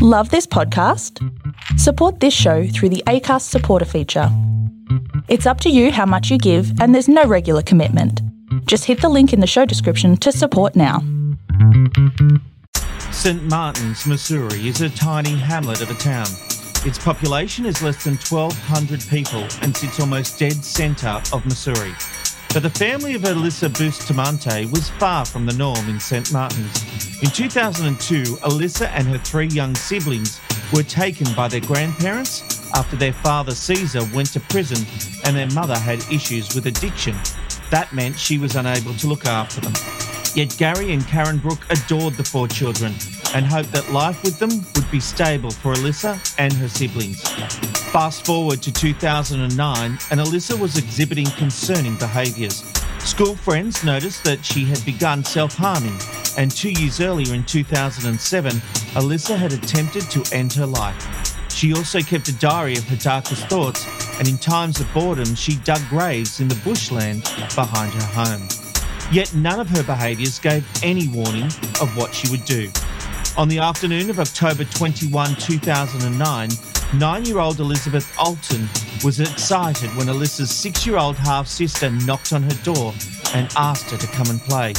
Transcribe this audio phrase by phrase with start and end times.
[0.00, 1.18] Love this podcast?
[1.76, 4.28] Support this show through the ACAST supporter feature.
[5.26, 8.22] It's up to you how much you give, and there's no regular commitment.
[8.66, 11.00] Just hit the link in the show description to support now.
[13.10, 13.42] St.
[13.50, 16.28] Martin's, Missouri is a tiny hamlet of a town.
[16.86, 21.92] Its population is less than 1,200 people and sits almost dead centre of Missouri.
[22.54, 26.32] But the family of Alyssa Bustamante was far from the norm in St.
[26.32, 27.22] Martin's.
[27.22, 30.40] In 2002, Alyssa and her three young siblings
[30.72, 34.84] were taken by their grandparents after their father Caesar went to prison
[35.24, 37.16] and their mother had issues with addiction.
[37.70, 40.07] That meant she was unable to look after them.
[40.34, 42.94] Yet Gary and Karen Brooke adored the four children
[43.34, 47.22] and hoped that life with them would be stable for Alyssa and her siblings.
[47.90, 52.62] Fast forward to 2009, and Alyssa was exhibiting concerning behaviours.
[53.00, 55.98] School friends noticed that she had begun self harming,
[56.36, 61.50] and two years earlier in 2007, Alyssa had attempted to end her life.
[61.50, 63.86] She also kept a diary of her darkest thoughts,
[64.18, 67.22] and in times of boredom, she dug graves in the bushland
[67.54, 68.67] behind her home.
[69.10, 71.46] Yet none of her behaviours gave any warning
[71.80, 72.70] of what she would do.
[73.38, 76.50] On the afternoon of October 21, 2009,
[76.94, 78.68] nine year old Elizabeth Olten
[79.02, 82.92] was excited when Alyssa's six year old half sister knocked on her door
[83.32, 84.74] and asked her to come and play.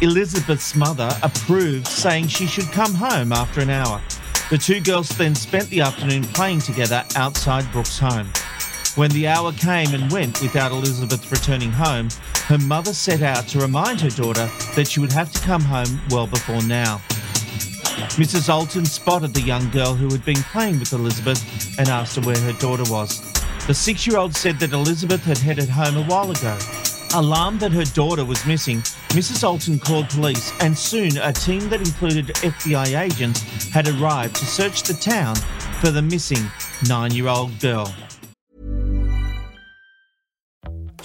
[0.00, 4.00] Elizabeth's mother approved, saying she should come home after an hour.
[4.48, 8.30] The two girls then spent the afternoon playing together outside Brooke's home.
[8.98, 12.08] When the hour came and went without Elizabeth returning home,
[12.46, 16.00] her mother set out to remind her daughter that she would have to come home
[16.10, 16.96] well before now.
[18.18, 18.48] Mrs.
[18.48, 22.40] Olten spotted the young girl who had been playing with Elizabeth and asked her where
[22.40, 23.22] her daughter was.
[23.68, 26.58] The six year old said that Elizabeth had headed home a while ago.
[27.14, 28.78] Alarmed that her daughter was missing,
[29.10, 29.44] Mrs.
[29.44, 34.82] Olten called police, and soon a team that included FBI agents had arrived to search
[34.82, 35.36] the town
[35.80, 36.50] for the missing
[36.88, 37.94] nine year old girl.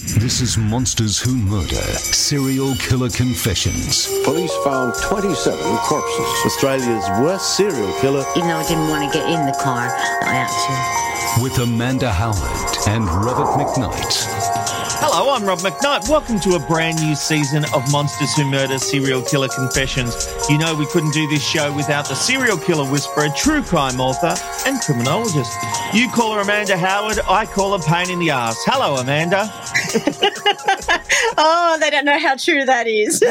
[0.00, 4.08] This is Monsters Who Murder Serial Killer Confessions.
[4.24, 6.46] Police found 27 corpses.
[6.46, 8.24] Australia's worst serial killer.
[8.34, 9.88] Even though I didn't want to get in the car,
[10.22, 11.42] I had to.
[11.42, 14.69] With Amanda Howard and Robert McKnight.
[15.02, 16.10] Hello, I'm Rob McKnight.
[16.10, 20.28] Welcome to a brand new season of Monsters Who Murder Serial Killer Confessions.
[20.50, 24.34] You know, we couldn't do this show without the serial killer whisperer, true crime author,
[24.68, 25.56] and criminologist.
[25.94, 28.58] You call her Amanda Howard, I call her Pain in the Ass.
[28.66, 29.50] Hello, Amanda.
[31.38, 33.22] oh, they don't know how true that is.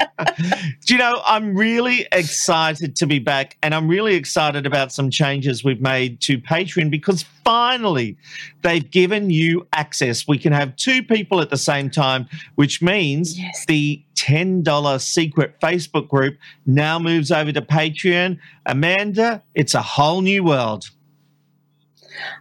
[0.36, 5.10] Do you know, I'm really excited to be back, and I'm really excited about some
[5.10, 8.16] changes we've made to Patreon because finally
[8.62, 10.26] they've given you access.
[10.26, 13.64] We can have two people at the same time, which means yes.
[13.66, 18.38] the $10 secret Facebook group now moves over to Patreon.
[18.66, 20.90] Amanda, it's a whole new world.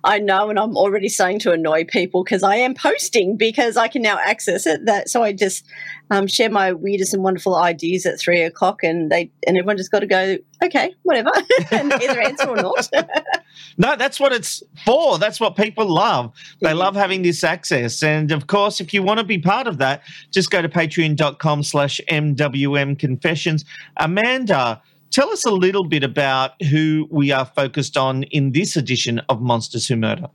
[0.03, 3.88] I know, and I'm already starting to annoy people because I am posting because I
[3.88, 4.85] can now access it.
[4.85, 5.66] That so I just
[6.11, 9.91] um, share my weirdest and wonderful ideas at three o'clock, and they and everyone just
[9.91, 11.31] got to go, okay, whatever,
[11.72, 12.89] and either answer or not.
[13.78, 15.17] no, that's what it's for.
[15.17, 16.34] That's what people love.
[16.61, 16.75] They yeah.
[16.75, 20.01] love having this access, and of course, if you want to be part of that,
[20.31, 23.66] just go to patreon.com/slash mwm confessions.
[23.97, 24.81] Amanda
[25.13, 29.41] Tell us a little bit about who we are focused on in this edition of
[29.41, 30.25] Monsters Who Murder.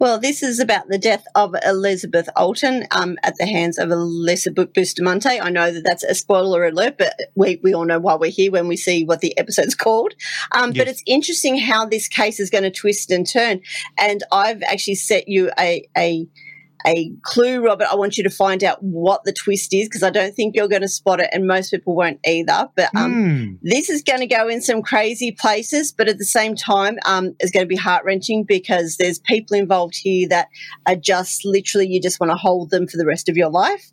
[0.00, 4.72] Well, this is about the death of Elizabeth Olten um, at the hands of Elizabeth
[4.72, 5.40] Bustamante.
[5.40, 8.50] I know that that's a spoiler alert, but we, we all know why we're here
[8.50, 10.14] when we see what the episode's called.
[10.50, 10.78] Um, yes.
[10.78, 13.60] But it's interesting how this case is going to twist and turn.
[13.96, 16.26] And I've actually set you a, a
[16.86, 17.88] a clue, Robert.
[17.90, 20.68] I want you to find out what the twist is because I don't think you're
[20.68, 22.68] going to spot it, and most people won't either.
[22.76, 23.58] But um, mm.
[23.62, 27.34] this is going to go in some crazy places, but at the same time, um,
[27.40, 30.48] it's going to be heart wrenching because there's people involved here that
[30.86, 33.90] are just literally you just want to hold them for the rest of your life.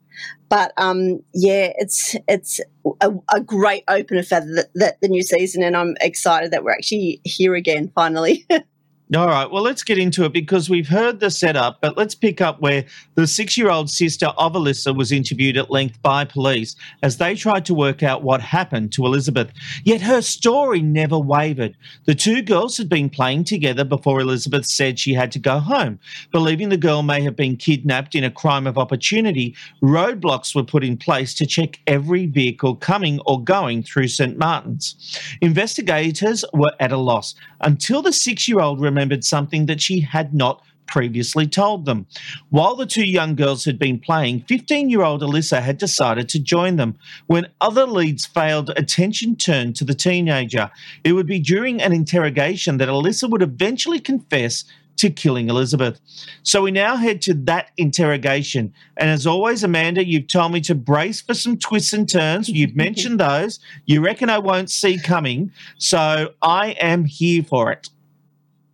[0.50, 2.60] But um, yeah, it's it's
[3.00, 6.74] a, a great opener for the, the, the new season, and I'm excited that we're
[6.74, 8.46] actually here again finally.
[9.14, 12.40] All right, well, let's get into it because we've heard the setup, but let's pick
[12.40, 12.86] up where
[13.16, 17.36] the six year old sister of Alyssa was interviewed at length by police as they
[17.36, 19.52] tried to work out what happened to Elizabeth.
[19.84, 21.76] Yet her story never wavered.
[22.06, 26.00] The two girls had been playing together before Elizabeth said she had to go home.
[26.32, 30.86] Believing the girl may have been kidnapped in a crime of opportunity, roadblocks were put
[30.86, 34.38] in place to check every vehicle coming or going through St.
[34.38, 34.96] Martin's.
[35.42, 40.02] Investigators were at a loss until the six year old remembered remembered something that she
[40.02, 42.06] had not previously told them.
[42.50, 46.40] While the two young girls had been playing, 15 year old Alyssa had decided to
[46.40, 46.98] join them.
[47.26, 50.70] When other leads failed, attention turned to the teenager.
[51.04, 54.66] It would be during an interrogation that Alyssa would eventually confess
[54.98, 56.00] to killing Elizabeth.
[56.44, 58.72] So we now head to that interrogation.
[58.98, 62.50] And as always, Amanda, you've told me to brace for some twists and turns.
[62.50, 63.60] You've mentioned those.
[63.86, 65.52] You reckon I won't see coming.
[65.80, 67.90] So I am here for it.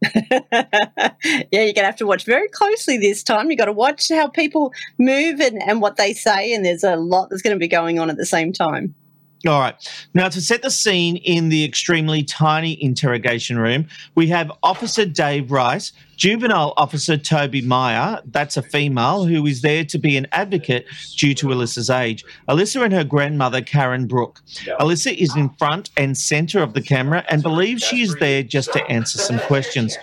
[0.14, 1.12] yeah,
[1.52, 3.50] you're to have to watch very closely this time.
[3.50, 6.96] You've got to watch how people move and, and what they say, and there's a
[6.96, 8.94] lot that's going to be going on at the same time.
[9.46, 9.76] All right.
[10.16, 15.52] Now, to set the scene in the extremely tiny interrogation room, we have Officer Dave
[15.52, 20.88] Rice, Juvenile Officer Toby Meyer, that's a female, who is there to be an advocate
[21.16, 22.26] due to Alyssa's age.
[22.50, 24.42] Alyssa and her grandmother, Karen Brooke.
[24.80, 28.74] Alyssa is in front and centre of the camera and believes she is there just
[28.74, 29.96] to answer some questions.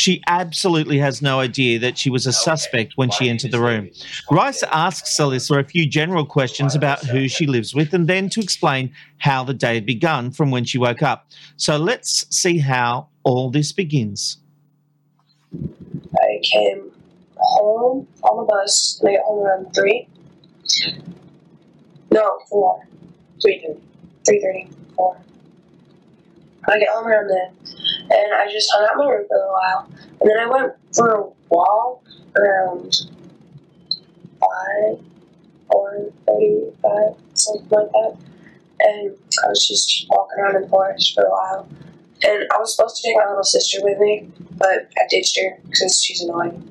[0.00, 3.90] She absolutely has no idea that she was a suspect when she entered the room.
[4.30, 8.40] Rice asks Alyssa a few general questions about who she lives with and then to
[8.40, 11.26] explain how the day had begun from when she woke up.
[11.58, 14.38] So let's see how all this begins.
[15.52, 16.90] I came
[17.36, 20.08] home on the bus and I got home around 3.
[22.10, 22.86] No, 4.
[23.44, 23.78] 3.30.
[24.26, 24.74] 3.30.
[24.96, 25.20] 4.
[26.68, 27.52] I get home around then,
[28.10, 29.90] and I just hung out in my room for a little while,
[30.20, 32.04] and then I went for a walk
[32.36, 33.06] around
[34.40, 34.98] five
[35.68, 38.16] or thirty-five, something like that,
[38.80, 41.68] and I was just walking around in the forest for a while.
[42.22, 44.28] And I was supposed to take my little sister with me,
[44.58, 46.70] but I ditched her because she's annoying.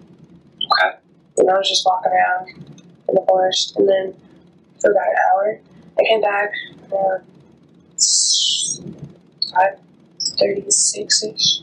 [0.58, 0.98] Okay.
[1.38, 4.14] And I was just walking around in the forest, and then
[4.80, 5.60] for about an hour,
[5.98, 6.52] I came back
[6.92, 7.24] around
[9.52, 9.80] five
[10.40, 11.60] thirty six ish.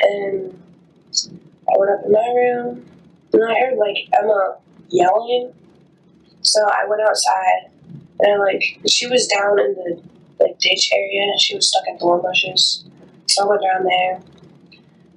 [0.00, 0.62] And
[1.68, 2.86] I went up in my room
[3.32, 4.56] and I heard like Emma
[4.88, 5.52] yelling.
[6.42, 7.70] So I went outside
[8.20, 10.02] and like she was down in the
[10.40, 12.84] like ditch area and she was stuck in thorn bushes.
[13.26, 14.20] So I went down there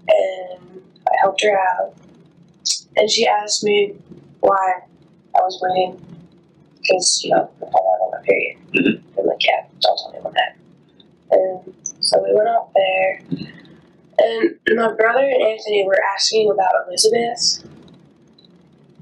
[0.07, 1.95] and I helped her out.
[2.97, 3.93] And she asked me
[4.39, 4.81] why
[5.35, 6.01] I was waiting
[6.79, 8.57] because you know I found out on my period.
[8.73, 9.19] Mm-hmm.
[9.19, 10.57] I'm like, yeah, don't tell anyone that.
[11.31, 11.75] And
[12.15, 13.21] so we went out there,
[14.19, 17.67] and my brother and Anthony were asking about Elizabeth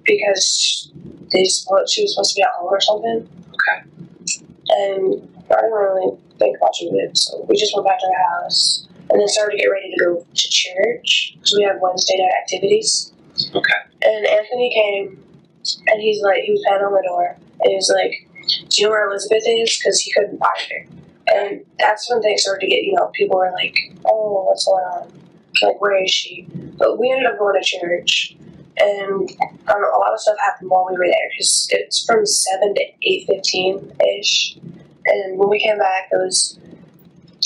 [0.04, 0.92] because
[1.32, 3.30] they thought she was supposed to be at home or something.
[3.54, 3.90] Okay.
[4.70, 8.16] And I didn't really think much of it, so we just went back to the
[8.30, 12.18] house and then started to get ready to go to church because we have Wednesday
[12.18, 13.14] night activities.
[13.54, 13.80] Okay.
[14.02, 15.24] And Anthony came,
[15.88, 18.28] and he's like, he was pounding on the door, and he was like,
[18.70, 20.93] "Do you know where Elizabeth is?" Because he couldn't find her.
[21.34, 23.76] And that's when things started to get, you know, people were like,
[24.06, 25.12] oh, what's going on?
[25.62, 26.48] Like, where is she?
[26.78, 28.36] But we ended up going to church.
[28.78, 29.30] And
[29.68, 32.82] um, a lot of stuff happened while we were there because it's from 7 to
[33.08, 34.58] 8.15 ish.
[35.06, 36.60] And when we came back, it was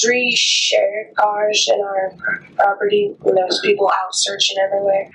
[0.01, 2.13] three sheriff cars in our
[2.55, 3.15] property.
[3.25, 5.11] And there was people out searching everywhere.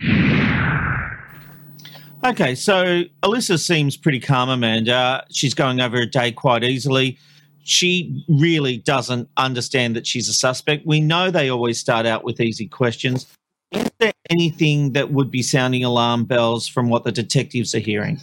[2.25, 5.26] Okay, so Alyssa seems pretty calm, Amanda.
[5.31, 7.19] She's going over a day quite easily
[7.62, 10.87] she really doesn't understand that she's a suspect.
[10.87, 13.26] We know they always start out with easy questions.
[13.71, 18.21] Is there anything that would be sounding alarm bells from what the detectives are hearing?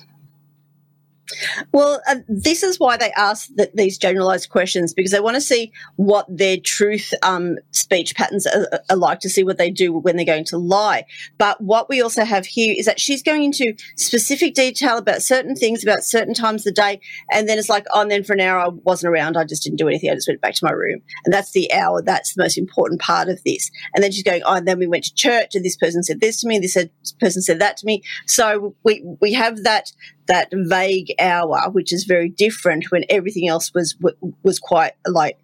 [1.71, 5.71] Well, uh, this is why they ask these generalized questions because they want to see
[5.95, 10.15] what their truth um, speech patterns are, are, like to see what they do when
[10.15, 11.05] they're going to lie.
[11.37, 15.55] But what we also have here is that she's going into specific detail about certain
[15.55, 16.99] things, about certain times of the day,
[17.31, 19.63] and then it's like, oh, and then for an hour I wasn't around, I just
[19.63, 22.01] didn't do anything, I just went back to my room, and that's the hour.
[22.01, 23.69] That's the most important part of this.
[23.93, 26.19] And then she's going, oh, and then we went to church, and this person said
[26.19, 26.77] this to me, and this
[27.19, 28.03] person said that to me.
[28.25, 29.91] So we we have that
[30.29, 33.97] that vague hour, which is very different when everything else was
[34.43, 35.37] was quite like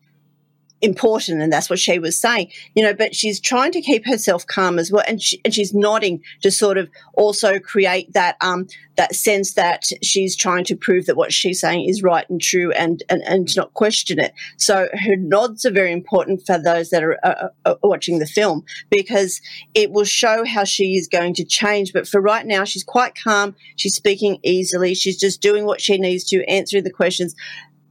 [0.82, 4.46] important and that's what she was saying you know but she's trying to keep herself
[4.46, 8.67] calm as well and, she, and she's nodding to sort of also create that um
[8.98, 12.72] that sense that she's trying to prove that what she's saying is right and true
[12.72, 14.34] and and, and to not question it.
[14.58, 17.17] So her nods are very important for those that are
[17.65, 19.41] uh, watching the film because
[19.74, 23.15] it will show how she is going to change but for right now she's quite
[23.15, 27.36] calm she's speaking easily she's just doing what she needs to answering the questions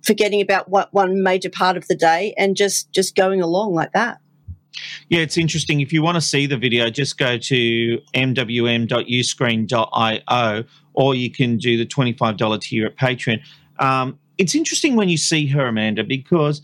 [0.05, 3.93] forgetting about what one major part of the day and just just going along like
[3.93, 4.19] that.
[5.09, 5.81] Yeah, it's interesting.
[5.81, 11.77] If you want to see the video, just go to mwm.uscreen.io or you can do
[11.77, 13.39] the $25 tier at Patreon.
[13.79, 16.61] Um, it's interesting when you see her, Amanda, because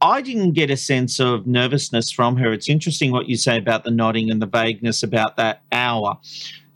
[0.00, 2.52] I didn't get a sense of nervousness from her.
[2.52, 6.18] It's interesting what you say about the nodding and the vagueness about that hour.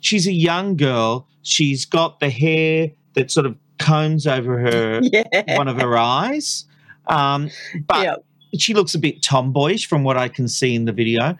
[0.00, 1.26] She's a young girl.
[1.42, 5.56] She's got the hair that sort of combs over her yeah.
[5.56, 6.64] one of her eyes.
[7.06, 7.50] Um,
[7.86, 8.24] but yep.
[8.58, 11.36] she looks a bit tomboyish from what I can see in the video.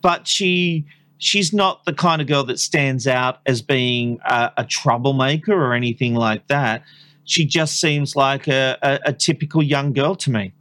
[0.00, 0.86] But she
[1.18, 5.74] she's not the kind of girl that stands out as being a, a troublemaker or
[5.74, 6.84] anything like that.
[7.24, 10.52] She just seems like a, a, a typical young girl to me.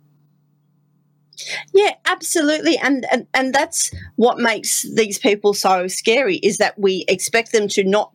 [1.74, 2.78] Yeah, absolutely.
[2.80, 7.68] And, and and that's what makes these people so scary is that we expect them
[7.70, 8.12] to not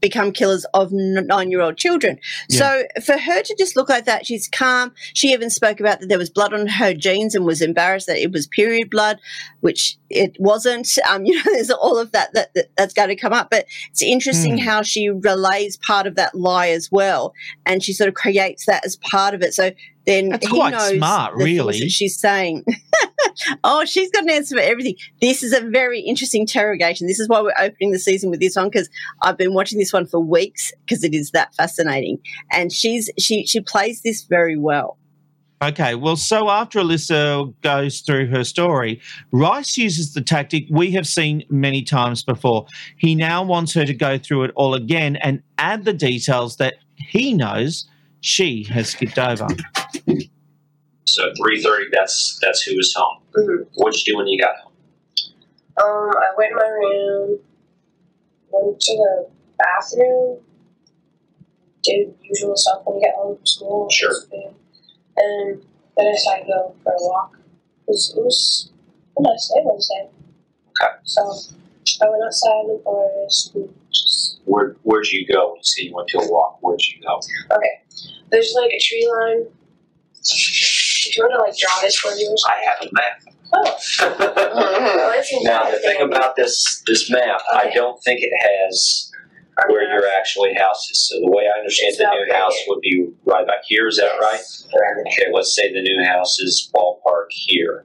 [0.00, 2.18] become killers of nine year old children.
[2.48, 2.58] Yeah.
[2.58, 4.92] So for her to just look like that, she's calm.
[5.14, 8.18] She even spoke about that there was blood on her jeans and was embarrassed that
[8.18, 9.18] it was period blood,
[9.60, 10.88] which it wasn't.
[11.08, 13.50] Um, you know, there's all of that, that, that that's going to come up.
[13.50, 14.62] But it's interesting mm.
[14.62, 17.32] how she relays part of that lie as well.
[17.64, 19.54] And she sort of creates that as part of it.
[19.54, 19.72] So
[20.06, 21.88] then That's he quite knows smart, really.
[21.88, 22.64] she's saying,
[23.64, 27.06] "Oh, she's got an answer for everything." This is a very interesting interrogation.
[27.06, 28.88] This is why we're opening the season with this one because
[29.22, 32.18] I've been watching this one for weeks because it is that fascinating,
[32.50, 34.98] and she's she she plays this very well.
[35.62, 39.00] Okay, well, so after Alyssa goes through her story,
[39.30, 42.66] Rice uses the tactic we have seen many times before.
[42.98, 46.74] He now wants her to go through it all again and add the details that
[46.96, 47.88] he knows
[48.20, 49.46] she has skipped over.
[51.14, 51.86] So three thirty.
[51.92, 53.22] That's that's who was home.
[53.36, 53.62] Mm-hmm.
[53.74, 54.72] What'd you do when you got home?
[55.80, 57.38] Um, I went in my room,
[58.50, 60.40] went to the bathroom,
[61.84, 63.88] did usual stuff when you get home from school.
[63.90, 64.12] Sure.
[65.16, 65.62] And
[65.96, 67.36] then I decided to go for a walk.
[67.86, 68.70] It was, it was
[69.16, 70.08] a nice day Wednesday.
[70.82, 70.94] Okay.
[71.04, 71.22] So
[72.02, 74.40] I went outside in the forest and just.
[74.46, 75.54] Where Where'd you go?
[75.54, 76.58] You say you went to a walk.
[76.60, 77.20] Where'd you go?
[77.56, 78.02] Okay.
[78.30, 79.46] There's like a tree line.
[81.06, 83.22] If you want to like draw this for you, I have a map.
[83.56, 83.78] Oh.
[85.42, 87.68] now the thing about this this map, okay.
[87.68, 89.12] I don't think it has
[89.68, 91.08] where your actually house is.
[91.08, 92.64] So the way I understand it's the new right house here.
[92.68, 93.86] would be right back here.
[93.86, 94.66] Is that yes.
[94.74, 95.00] right?
[95.06, 97.84] Okay, let's say the new house is ballpark here.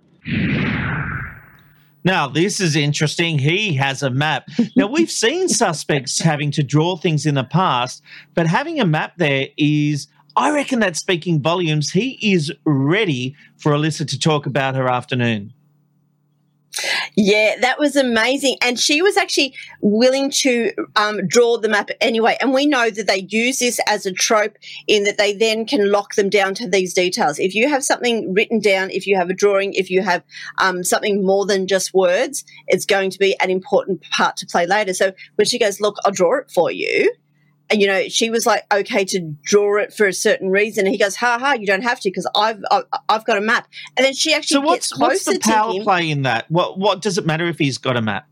[2.03, 3.39] Now, this is interesting.
[3.39, 4.47] He has a map.
[4.75, 8.01] Now, we've seen suspects having to draw things in the past,
[8.33, 11.91] but having a map there is I reckon that's speaking volumes.
[11.91, 15.53] He is ready for Alyssa to talk about her afternoon.
[17.15, 18.57] Yeah, that was amazing.
[18.61, 22.37] And she was actually willing to um, draw the map anyway.
[22.39, 24.55] And we know that they use this as a trope
[24.87, 27.39] in that they then can lock them down to these details.
[27.39, 30.23] If you have something written down, if you have a drawing, if you have
[30.59, 34.65] um, something more than just words, it's going to be an important part to play
[34.65, 34.93] later.
[34.93, 37.11] So when she goes, Look, I'll draw it for you
[37.71, 40.85] you know she was like okay to draw it for a certain reason.
[40.85, 43.41] And he goes ha ha you don't have to because I've, I've I've got a
[43.41, 43.67] map.
[43.97, 46.49] And then she actually so what's, what's the power play in that?
[46.49, 48.27] What what does it matter if he's got a map?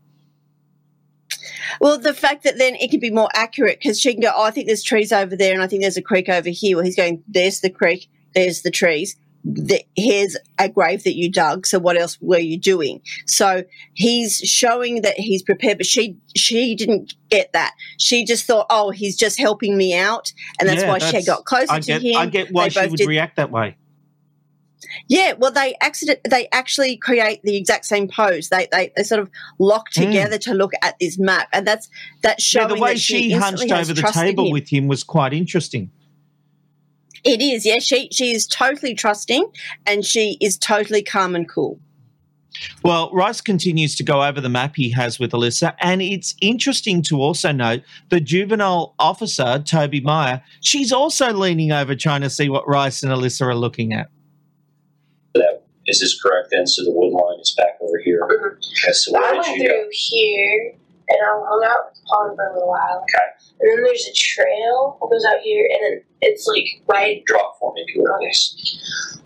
[1.80, 4.44] Well, the fact that then it can be more accurate because she can go, oh,
[4.44, 6.76] I think there's trees over there and I think there's a creek over here.
[6.76, 11.30] Well, he's going, there's the creek, there's the trees the, here's a grave that you
[11.30, 11.66] dug.
[11.66, 13.00] So what else were you doing?
[13.26, 13.64] So
[13.94, 17.74] he's showing that he's prepared, but she she didn't get that.
[17.98, 21.24] She just thought, oh, he's just helping me out, and that's yeah, why that's, she
[21.24, 22.16] got closer I get, to him.
[22.16, 23.76] I get why they she would did, react that way.
[25.08, 28.48] Yeah, well, they accident they actually create the exact same pose.
[28.48, 30.02] They they, they sort of lock hmm.
[30.02, 30.42] together mm.
[30.42, 31.88] to look at this map, and that's
[32.22, 32.70] that's showing.
[32.70, 34.52] Yeah, the way she, she hunched over the table him.
[34.52, 35.90] with him was quite interesting.
[37.24, 37.78] It is, yeah.
[37.78, 39.50] She she is totally trusting
[39.86, 41.78] and she is totally calm and cool.
[42.82, 47.02] Well, Rice continues to go over the map he has with Alyssa, and it's interesting
[47.02, 52.48] to also note the juvenile officer, Toby Meyer, she's also leaning over trying to see
[52.48, 54.10] what Rice and Alyssa are looking at.
[55.34, 56.66] That, is this correct then?
[56.66, 58.22] So the wood line is back over here.
[58.22, 58.56] Mm-hmm.
[58.56, 59.88] Okay, so I went through go?
[59.92, 60.74] here
[61.08, 63.04] and I hung out with the pond for a little while.
[63.08, 63.28] Okay.
[63.60, 67.24] And then there's a trail that goes out here, and then it's like right.
[67.26, 68.32] Drop for me, Okay.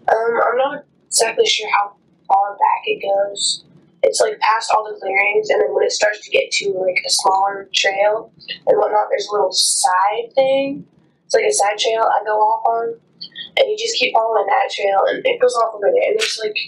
[0.09, 1.95] Um, I'm not exactly sure how
[2.27, 3.65] far back it goes.
[4.03, 7.03] It's like past all the clearings, and then when it starts to get to like
[7.07, 8.33] a smaller trail
[8.67, 10.87] and whatnot, there's a little side thing.
[11.27, 12.99] It's like a side trail I go off on,
[13.57, 16.11] and you just keep following that trail, and it goes off over there.
[16.11, 16.59] And there's like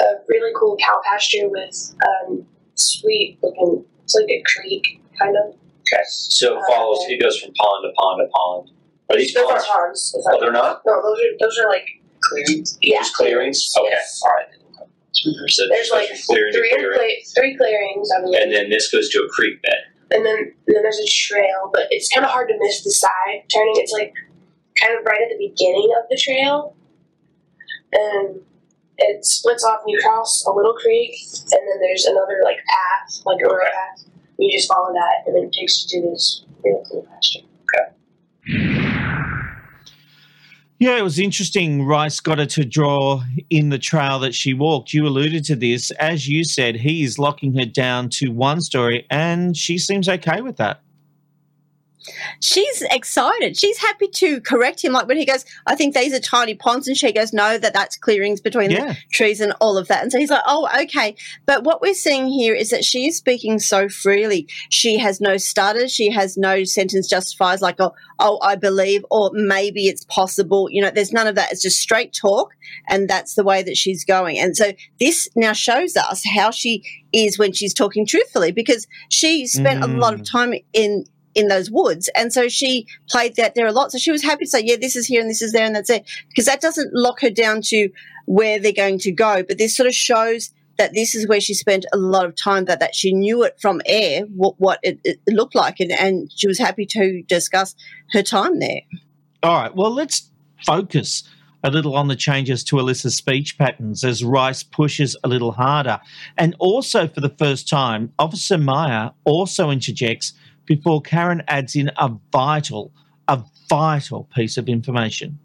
[0.00, 3.84] a really cool cow pasture with um, sweet looking.
[4.04, 5.54] It's like a creek kind of.
[5.92, 6.02] Okay.
[6.08, 6.98] So it follows.
[7.08, 8.70] It goes from pond to pond to pond.
[9.10, 9.64] Are these Those ponds?
[9.64, 10.12] aren't ponds.
[10.12, 10.82] Those Oh, aren't- they're not.
[10.86, 11.86] No, those are those are like
[12.20, 12.78] Clearings.
[12.80, 12.98] yeah.
[12.98, 13.70] Just clearings.
[13.78, 13.88] Okay.
[13.90, 14.20] Yes.
[14.24, 14.46] All right.
[14.80, 15.46] Mm-hmm.
[15.48, 18.40] So There's like clearing to three or clearing, cle- three clearings, I believe.
[18.42, 19.76] and then this goes to a creek bed.
[20.10, 22.90] and then and then there's a trail, but it's kind of hard to miss the
[22.90, 23.74] side turning.
[23.76, 24.12] It's like
[24.80, 26.74] kind of right at the beginning of the trail,
[27.92, 28.40] and
[28.98, 31.14] it splits off and you cross a little creek,
[31.52, 33.70] and then there's another like path, like a road Okay.
[33.72, 34.04] path.
[34.38, 37.40] You just follow that, and then it takes you to this real cool pasture.
[40.80, 41.86] Yeah, it was interesting.
[41.86, 44.92] Rice got her to draw in the trail that she walked.
[44.92, 45.90] You alluded to this.
[45.92, 50.40] As you said, he is locking her down to one story, and she seems okay
[50.40, 50.82] with that.
[52.40, 53.56] She's excited.
[53.56, 54.92] She's happy to correct him.
[54.92, 57.72] Like when he goes, I think these are tiny ponds, and she goes, No, that
[57.72, 58.88] that's clearings between Yeah.
[58.88, 60.02] the trees and all of that.
[60.02, 61.16] And so he's like, Oh, okay.
[61.46, 64.48] But what we're seeing here is that she is speaking so freely.
[64.70, 65.92] She has no stutters.
[65.92, 70.68] She has no sentence justifies like, Oh, oh, I believe, or maybe it's possible.
[70.70, 71.52] You know, there's none of that.
[71.52, 72.54] It's just straight talk,
[72.88, 74.38] and that's the way that she's going.
[74.38, 76.82] And so this now shows us how she
[77.12, 80.30] is when she's talking truthfully, because she spent a lot of mm.
[80.30, 82.08] time in in those woods.
[82.14, 83.92] And so she played that there a lot.
[83.92, 85.74] So she was happy to say, yeah, this is here and this is there and
[85.74, 86.08] that's it.
[86.28, 87.90] Because that doesn't lock her down to
[88.26, 89.42] where they're going to go.
[89.42, 92.64] But this sort of shows that this is where she spent a lot of time,
[92.64, 95.78] that, that she knew it from air, what, what it, it looked like.
[95.78, 97.74] And, and she was happy to discuss
[98.12, 98.80] her time there.
[99.42, 100.30] All right, well, let's
[100.64, 101.22] focus
[101.62, 105.98] a little on the changes to Alyssa's speech patterns as Rice pushes a little harder.
[106.36, 110.34] And also, for the first time, Officer Meyer also interjects
[110.66, 112.92] before Karen adds in a vital,
[113.28, 115.38] a vital piece of information.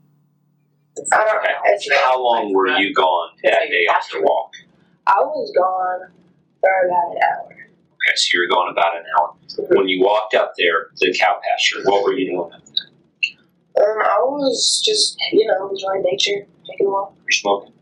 [1.13, 1.95] I Okay.
[1.95, 4.53] How long were you gone that day off the walk?
[5.07, 6.11] I was gone
[6.59, 7.51] for about an hour.
[7.51, 9.35] Okay, so you were gone about an hour.
[9.77, 12.51] When you walked up there, to the cow pasture, what were you doing?
[12.53, 17.13] Um, I was just, you know, enjoying nature, taking a walk.
[17.15, 17.73] You're smoking.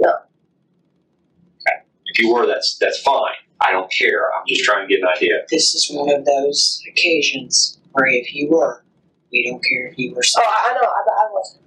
[0.00, 0.10] No.
[0.10, 1.82] Okay.
[2.06, 3.34] If you were, that's that's fine.
[3.60, 4.24] I don't care.
[4.36, 5.44] I'm just trying to get an idea.
[5.50, 8.84] This is one of those occasions where if you were,
[9.32, 10.22] we don't care if you were.
[10.36, 10.88] Oh, I, I know.
[10.88, 11.60] I, I wasn't.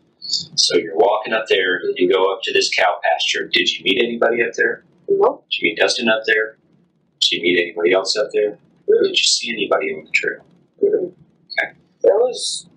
[0.55, 1.81] So you're walking up there.
[1.95, 3.49] You go up to this cow pasture.
[3.51, 4.83] Did you meet anybody up there?
[5.09, 5.45] Nope.
[5.49, 6.57] Did you meet Dustin up there?
[7.21, 8.57] Did you meet anybody else up there?
[8.87, 10.45] Did you see anybody on the trail?
[10.83, 11.73] Okay.
[12.03, 12.67] It was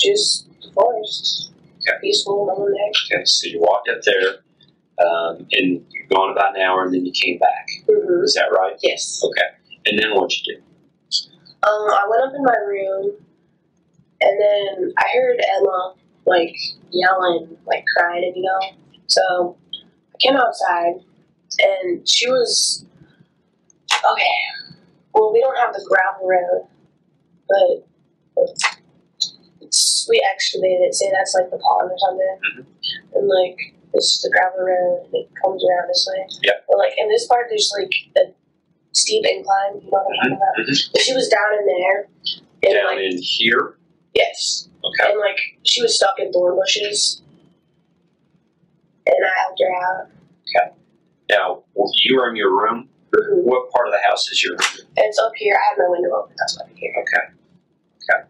[0.00, 1.50] just the forest.
[1.78, 1.98] Okay.
[2.00, 3.18] Peaceful, no one there.
[3.18, 3.24] Okay.
[3.24, 4.36] So you walked up there,
[5.00, 7.68] um, and you're gone about an hour, and then you came back.
[7.88, 8.24] Mm-hmm.
[8.24, 8.76] Is that right?
[8.82, 9.22] Yes.
[9.24, 9.78] Okay.
[9.86, 10.62] And then what'd you do?
[11.62, 13.16] Um, I went up in my room,
[14.20, 15.94] and then I heard Emma
[16.26, 16.54] like
[16.90, 18.60] yelling, like crying, and you know.
[19.06, 19.56] So
[20.14, 20.94] I came outside,
[21.60, 22.84] and she was
[24.12, 24.36] okay.
[25.14, 26.66] Well, we don't have the gravel road,
[27.48, 28.46] but
[29.60, 30.94] it's, we excavated it.
[30.94, 32.66] Say that's like the pond or something, Mhm.
[33.14, 36.26] and like this is the gravel road, and it comes around this way.
[36.42, 36.52] Yeah.
[36.68, 38.32] But like in this part, there's like a
[38.92, 39.82] steep incline.
[39.82, 40.66] You know what I'm talking about?
[40.66, 40.92] Mhm.
[40.92, 42.08] But she was down in there,
[42.64, 43.76] and Down like in here.
[44.14, 45.10] yes, Okay.
[45.12, 47.22] and like she was stuck in thorn bushes,
[49.06, 50.08] and I helped her out.
[50.48, 50.74] Okay.
[51.30, 51.62] Now
[52.04, 52.88] you were in your room.
[53.14, 53.40] Mm-hmm.
[53.48, 54.88] What part of the house is your room?
[54.96, 55.54] It's up here.
[55.56, 56.34] I had my window open.
[56.38, 56.94] That's why I could hear.
[57.00, 57.34] Okay.
[58.14, 58.28] Okay.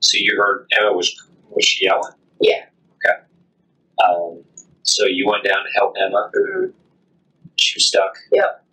[0.00, 1.14] So you heard Emma was
[1.50, 2.12] was she yelling?
[2.40, 2.64] Yeah.
[3.04, 3.20] Okay.
[4.04, 4.42] Um,
[4.86, 6.30] so you went down to help Emma.
[6.34, 6.70] Mm-hmm.
[7.58, 8.16] She was stuck.
[8.32, 8.64] Yep.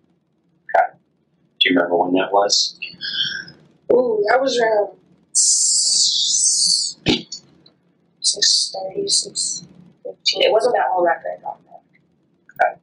[0.75, 0.97] Okay.
[1.59, 2.79] Do you remember when that was?
[3.91, 4.97] Ooh, that was around
[8.21, 9.67] six thirty, six
[10.03, 10.43] fifteen.
[10.43, 11.59] It wasn't that long after I got
[12.59, 12.79] that.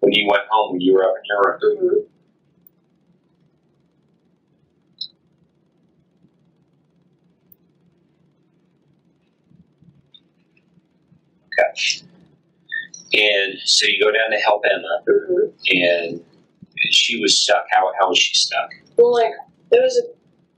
[0.00, 1.78] When you went home, you were up in your room.
[1.78, 1.98] Mm-hmm.
[11.46, 12.13] Okay.
[13.16, 15.78] And so you go down to help Emma, Mm-hmm.
[15.78, 16.24] and
[16.90, 17.64] she was stuck.
[17.70, 18.70] How how was she stuck?
[18.96, 19.32] Well, like
[19.70, 20.02] there was a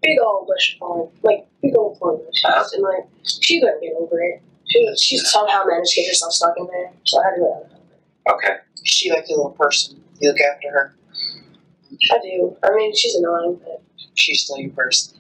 [0.03, 2.65] big old bush of thorn, like big old thorn bushes, Uh-huh.
[2.75, 4.43] and like she couldn't get over it.
[4.67, 7.49] She she somehow managed to get herself stuck in there, so I had to go
[7.53, 8.51] down and help her.
[8.51, 8.57] Okay.
[8.85, 10.03] Is she like the little person?
[10.21, 10.97] You look after her.
[12.11, 12.57] I do.
[12.63, 13.83] I mean, she's annoying, but
[14.15, 15.19] She's still your person.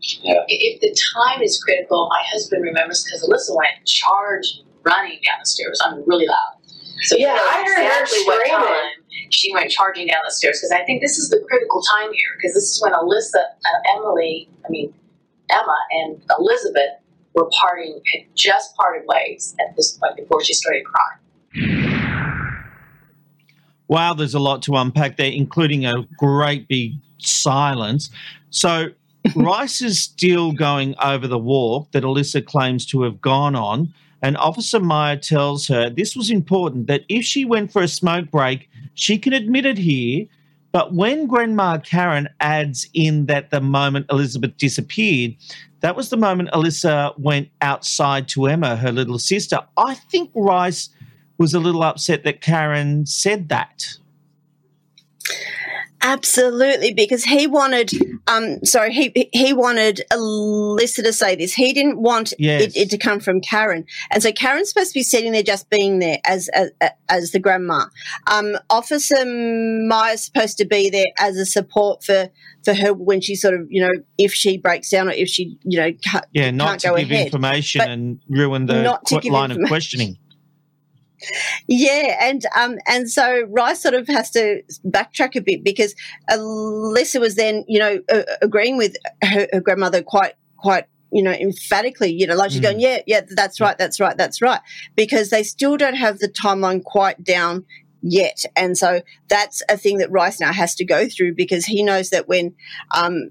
[0.00, 0.42] Yeah.
[0.48, 5.46] If the time is critical, my husband remembers because Alyssa went charging running down the
[5.46, 5.80] stairs.
[5.84, 6.56] I mean, really loud.
[7.02, 8.86] So Yeah, I heard her exactly what time
[9.30, 12.28] she went charging down the stairs because I think this is the critical time here
[12.36, 14.92] because this is when Alyssa, uh, Emily, I mean
[15.50, 16.98] Emma and Elizabeth
[17.34, 21.18] were parting, had just parted ways at this point before she started crying.
[23.88, 28.10] Wow, there's a lot to unpack there, including a great big silence.
[28.50, 28.90] So
[29.36, 33.94] Rice is still going over the walk that Alyssa claims to have gone on.
[34.22, 38.30] And Officer Meyer tells her this was important that if she went for a smoke
[38.30, 40.26] break, she can admit it here.
[40.72, 45.36] But when Grandma Karen adds in that the moment Elizabeth disappeared,
[45.80, 49.60] that was the moment Alyssa went outside to Emma, her little sister.
[49.76, 50.90] I think Rice
[51.38, 53.96] was a little upset that Karen said that.
[56.00, 57.90] Absolutely, because he wanted,
[58.28, 61.54] um, sorry, he he wanted Alyssa to say this.
[61.54, 62.62] He didn't want Yes.
[62.62, 65.68] it, it to come from Karen, and so Karen's supposed to be sitting there, just
[65.70, 66.70] being there as as,
[67.08, 67.86] as the grandma.
[68.30, 72.30] Um, Officer Meyer's supposed to be there as a support for
[72.64, 75.56] for her when she sort of, you know, if she breaks down or if she,
[75.64, 77.26] you know, can't, Yeah, not can't to go give ahead.
[77.26, 80.18] information But and ruin the not to qu- line of questioning.
[81.66, 85.94] Yeah, and um, and so Rice sort of has to backtrack a bit because
[86.30, 91.32] Alyssa was then, you know, uh, agreeing with her, her grandmother quite quite you know
[91.32, 92.64] emphatically you know like she's Mm.
[92.64, 94.60] going yeah yeah that's right that's right that's right
[94.94, 97.64] because they still don't have the timeline quite down
[98.02, 101.82] yet and so that's a thing that rice now has to go through because he
[101.82, 102.54] knows that when
[102.94, 103.30] um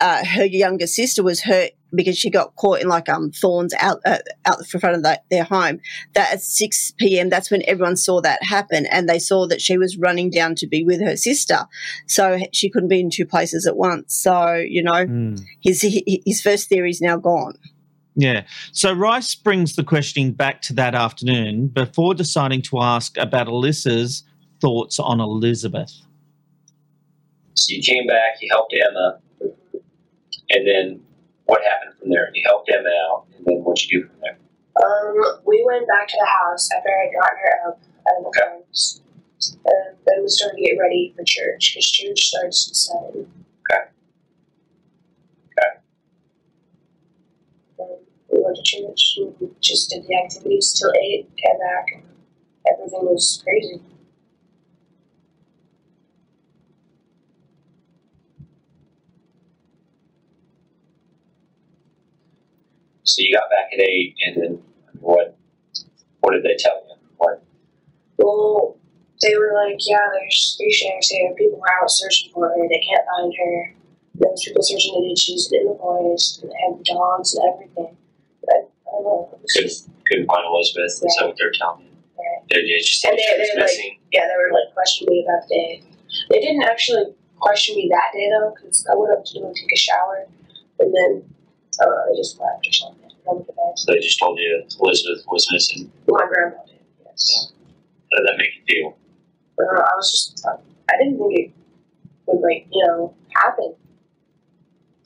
[0.00, 4.00] uh, her younger sister was hurt because she got caught in like um thorns out
[4.04, 5.80] uh, out the front of the, their home
[6.14, 9.78] that at 6 p.m that's when everyone saw that happen and they saw that she
[9.78, 11.60] was running down to be with her sister
[12.06, 15.40] so she couldn't be in two places at once so you know Mm.
[15.60, 17.54] his his first theory is now gone
[18.18, 18.44] Yeah.
[18.72, 24.24] So Rice brings the questioning back to that afternoon before deciding to ask about Alyssa's
[24.60, 25.92] thoughts on Elizabeth.
[27.54, 29.18] So you came back, you helped Emma,
[30.50, 31.00] and then
[31.46, 32.30] what happened from there?
[32.34, 34.38] You helped Emma out, and then what'd you do from there?
[34.76, 39.00] Um, we went back to the house after I got her up at the house.
[39.64, 43.30] And then we started to get ready for church because church starts at seven.
[43.70, 43.84] Okay.
[45.52, 45.78] Okay.
[47.78, 47.98] Then
[48.32, 51.28] we went to church and just did the activities till eight.
[51.36, 52.02] Came back and
[52.72, 53.80] everything was crazy.
[63.06, 64.62] So you got back at eight, and then
[65.00, 65.36] what?
[66.20, 66.96] What did they tell you?
[67.18, 67.42] What?
[68.18, 68.76] Well,
[69.22, 71.32] they were like, yeah, there's three shares here.
[71.38, 72.68] People were out searching for her.
[72.68, 73.74] They can't find her.
[74.16, 77.54] There was people searching the ditches and in the forest, and they had dogs and
[77.54, 77.96] everything.
[78.42, 79.38] But I don't know.
[79.54, 79.72] Couldn't
[80.06, 80.98] couldn't find Elizabeth.
[80.98, 81.94] Is that what they're telling you?
[82.18, 82.42] right.
[82.50, 85.46] They just said And she they, they like, yeah, they were like questioning me about
[85.46, 85.82] the day.
[86.30, 89.72] They didn't actually question me that day though, because I went up to go take
[89.72, 90.26] a shower,
[90.80, 91.22] and then
[91.80, 93.10] I they just left or something.
[93.28, 93.54] I went bed.
[93.76, 95.90] So they just told you Elizabeth was missing.
[96.08, 97.52] My grandma did, yes.
[98.12, 98.98] How did that make you feel?
[99.58, 101.52] Uh, I was just, I didn't think it
[102.26, 103.74] would like, you know, happen.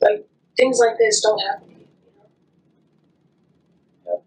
[0.01, 1.67] Like things like this don't happen.
[1.67, 2.11] to you, you
[4.05, 4.23] know?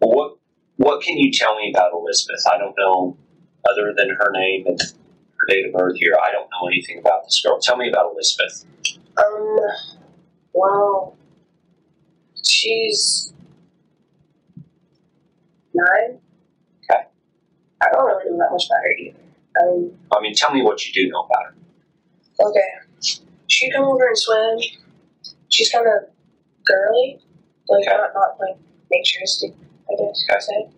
[0.00, 0.36] Well, what
[0.76, 2.44] what can you tell me about Elizabeth?
[2.52, 3.16] I don't know
[3.68, 6.16] other than her name and her date of birth here.
[6.22, 7.58] I don't know anything about this girl.
[7.60, 8.64] Tell me about Elizabeth.
[9.16, 9.58] Um,
[10.52, 11.16] well,
[12.42, 13.32] she's
[15.74, 16.18] nine.
[16.90, 17.04] Okay.
[17.82, 19.18] I don't really know that much about her either.
[19.62, 21.54] Um, I mean, tell me what you do know about her.
[22.48, 23.20] okay.
[23.48, 24.58] She'd come over and swim.
[25.48, 26.08] She's kind of
[26.64, 27.18] girly,
[27.68, 27.96] like Okay.
[27.96, 28.56] not not like
[28.90, 29.52] naturistic,
[29.90, 30.34] I guess Okay.
[30.36, 30.68] I'd say.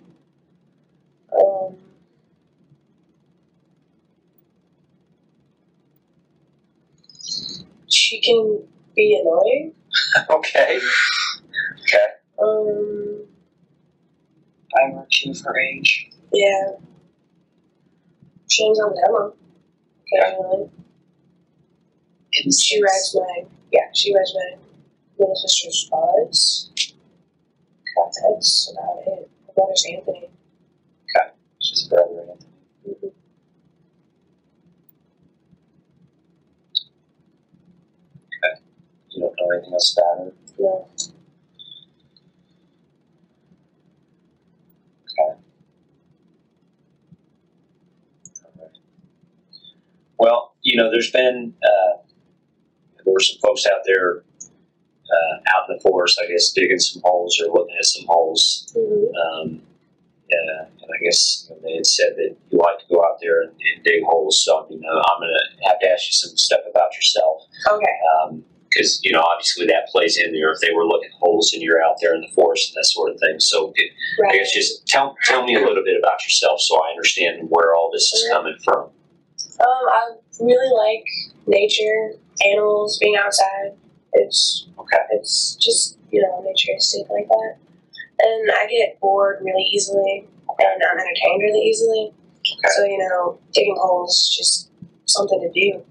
[1.39, 1.77] Um,
[7.89, 8.63] she can
[8.97, 9.73] be annoying.
[10.31, 10.81] okay.
[11.73, 12.07] Okay.
[12.43, 13.25] Um,
[14.77, 16.11] I work too for age.
[16.33, 16.73] yeah.
[18.51, 19.33] She on Emma
[20.03, 20.71] occasionally.
[22.45, 24.59] And She rides my yeah, she rides my
[25.19, 26.71] little sister's buds.
[27.97, 29.31] That's about it.
[29.47, 30.29] My brother's Anthony.
[31.17, 31.31] Okay.
[31.61, 32.21] She's a brother.
[32.31, 32.49] Anthony.
[32.89, 33.13] Mhm.
[39.11, 40.33] You don't know anything else about her.
[40.59, 40.89] No.
[45.05, 45.41] Okay.
[48.45, 48.79] Alright.
[50.25, 51.99] Well, you know, there's been uh,
[53.05, 54.25] there were some folks out there
[55.05, 58.73] uh, out in the forest, I guess, digging some holes or looking at some holes.
[58.75, 59.13] Mhm.
[59.23, 59.63] Um,
[60.33, 63.19] uh, and I guess you know, they had said that you like to go out
[63.21, 64.43] there and, and dig holes.
[64.43, 67.43] So you know, I'm going to have to ask you some stuff about yourself.
[67.71, 68.41] Okay.
[68.71, 70.51] Because you know, obviously that plays in there.
[70.53, 73.13] If they were looking holes and you're out there in the forest and that sort
[73.13, 73.39] of thing.
[73.41, 73.93] So it,
[74.27, 77.75] I guess just tell tell me a little bit about yourself so I understand where
[77.75, 78.89] all this is coming from.
[79.65, 81.07] Um, I really like
[81.47, 83.73] nature, animals, being outside.
[84.13, 84.99] It's okay.
[85.13, 87.57] It's just you know nature is safe like that,
[88.21, 90.27] and I get bored really easily,
[90.59, 92.13] and I'm entertained really easily.
[92.77, 94.71] So you know, digging holes is just
[95.07, 95.83] something to do.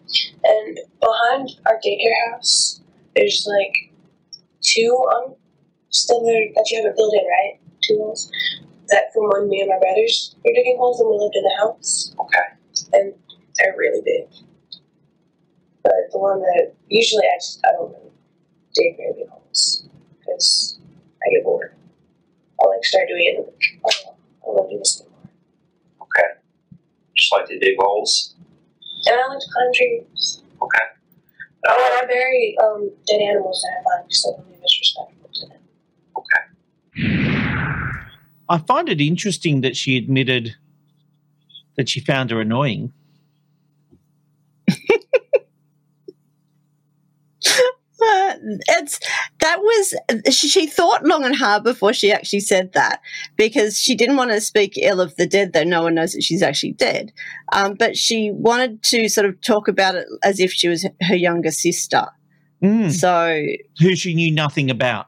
[0.44, 2.82] And behind our daycare house,
[3.16, 3.92] there's like
[4.62, 5.36] two um
[5.90, 7.60] still there that you haven't filled in, right?
[7.82, 8.32] Two holes.
[8.90, 11.56] That from when me and my brothers were digging holes and we lived in the
[11.60, 12.14] house.
[12.20, 12.48] Okay.
[12.94, 13.14] And
[13.58, 14.28] they're really big.
[15.84, 18.12] But the one that usually I just I don't really
[18.74, 19.88] dig very big holes
[20.20, 20.80] because
[21.26, 21.76] I get bored.
[22.62, 23.40] I like start doing it.
[23.40, 25.30] I'm like, oh, I want to do this anymore.
[26.02, 26.30] Okay.
[27.16, 28.36] Just like to dig holes.
[29.06, 30.44] And I like to climb trees.
[30.62, 30.86] Okay.
[31.68, 35.62] Oh, and I bury um, dead animals that I find so really disrespectful to them.
[36.18, 36.44] Okay.
[38.50, 40.56] I find it interesting that she admitted
[41.76, 42.94] that she found her annoying.
[48.06, 48.33] Uh,
[48.68, 49.00] it's
[49.40, 49.96] that was
[50.32, 53.02] she, she thought long and hard before she actually said that
[53.38, 56.24] because she didn't want to speak ill of the dead though no one knows that
[56.24, 57.12] she's actually dead
[57.52, 61.16] um, but she wanted to sort of talk about it as if she was her
[61.16, 62.08] younger sister
[62.64, 62.92] Mm.
[62.92, 63.46] so
[63.82, 65.08] Who she knew nothing about.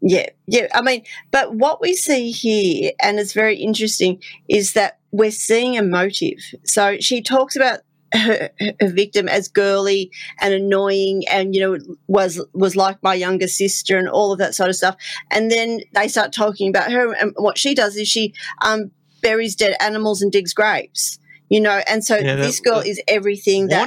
[0.00, 0.66] Yeah, yeah.
[0.74, 5.78] I mean, but what we see here, and it's very interesting, is that we're seeing
[5.78, 6.38] a motive.
[6.64, 7.80] So she talks about
[8.12, 13.48] her, her victim as girly and annoying, and you know was was like my younger
[13.48, 14.96] sister, and all of that sort of stuff.
[15.30, 18.90] And then they start talking about her, and what she does is she um,
[19.22, 21.18] buries dead animals and digs graves.
[21.48, 23.86] You know, and so Yeah, that- this girl is everything that.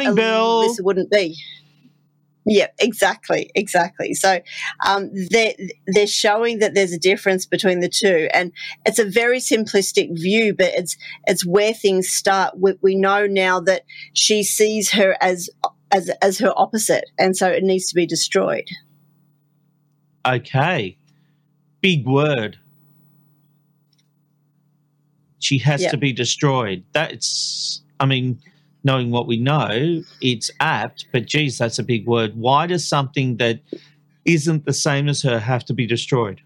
[0.67, 1.35] Alyssa wouldn't be.
[2.47, 4.13] Yeah, exactly, exactly.
[4.13, 4.39] So
[4.85, 5.53] um, they're,
[5.87, 8.51] they're showing that there's a difference between the two, and
[8.85, 12.59] it's a very simplistic view, but it's it's where things start.
[12.59, 15.49] We, we know now that she sees her as
[15.91, 18.67] as as her opposite, and so it needs to be destroyed.
[20.25, 20.97] Okay.
[21.81, 22.59] Big word.
[25.39, 25.91] She has Yeah.
[25.91, 26.83] to be destroyed.
[26.93, 28.39] That's, I mean,
[28.85, 32.35] knowing what we know, it's apt, but geez, that's a big word.
[32.35, 33.59] Why does something that
[34.23, 36.41] isn't the same as her have to be destroyed?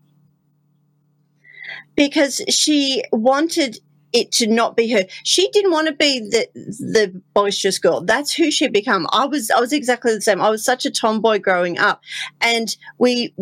[1.99, 3.77] because she wanted
[4.13, 5.03] it to not be her.
[5.23, 7.99] She didn't want to be the the boisterous girl.
[7.99, 9.05] That's who she become.
[9.11, 10.41] I was I was exactly the same.
[10.41, 12.01] I was such a tomboy growing up,
[12.39, 13.35] and we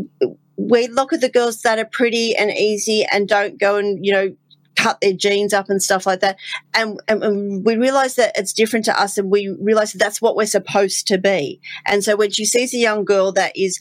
[0.58, 4.12] we look at the girls that are pretty and easy and don't go and you
[4.12, 4.36] know
[4.78, 6.38] cut their jeans up and stuff like that
[6.74, 10.22] and, and, and we realize that it's different to us and we realize that that's
[10.22, 13.80] what we're supposed to be and so when she sees a young girl that is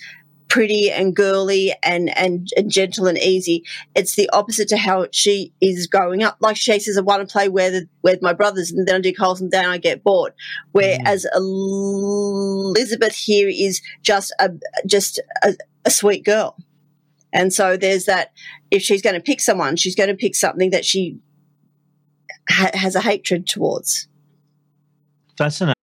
[0.48, 3.64] pretty and girly and, and, and gentle and easy.
[3.94, 6.36] It's the opposite to how she is growing up.
[6.40, 9.12] Like she says, I want to play with, with my brothers and then I do
[9.18, 10.32] holes and then I get bored.
[10.72, 11.36] Whereas mm.
[11.36, 14.50] Elizabeth here is just a,
[14.86, 15.54] just a,
[15.84, 16.56] a sweet girl.
[17.32, 18.32] And so there's that,
[18.70, 21.18] if she's going to pick someone, she's going to pick something that she
[22.48, 24.08] ha- has a hatred towards.
[25.36, 25.74] Fascinating.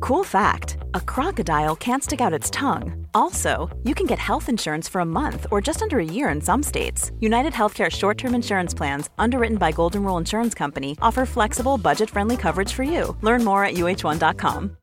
[0.00, 3.06] Cool fact a crocodile can't stick out its tongue.
[3.14, 6.40] Also, you can get health insurance for a month or just under a year in
[6.40, 7.10] some states.
[7.20, 12.08] United Healthcare short term insurance plans, underwritten by Golden Rule Insurance Company, offer flexible, budget
[12.10, 13.16] friendly coverage for you.
[13.22, 14.77] Learn more at uh1.com.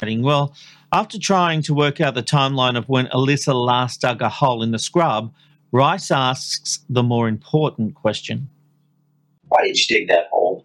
[0.00, 0.54] Well,
[0.92, 4.70] after trying to work out the timeline of when Alyssa last dug a hole in
[4.70, 5.32] the scrub,
[5.72, 8.48] Rice asks the more important question.
[9.48, 10.64] Why did you dig that hole?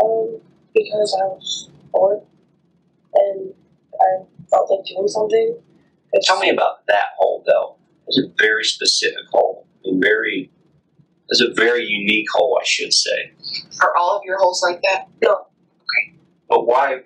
[0.00, 0.40] Um,
[0.74, 2.20] because I was bored
[3.14, 3.52] and
[4.00, 5.58] I felt like doing something.
[6.22, 7.76] Tell me about that hole, though.
[8.06, 9.66] It's a very specific hole.
[9.84, 10.50] I mean, very.
[11.28, 13.32] It's a very unique hole, I should say.
[13.82, 15.08] Are all of your holes like that?
[15.22, 15.46] No.
[16.48, 17.00] But why?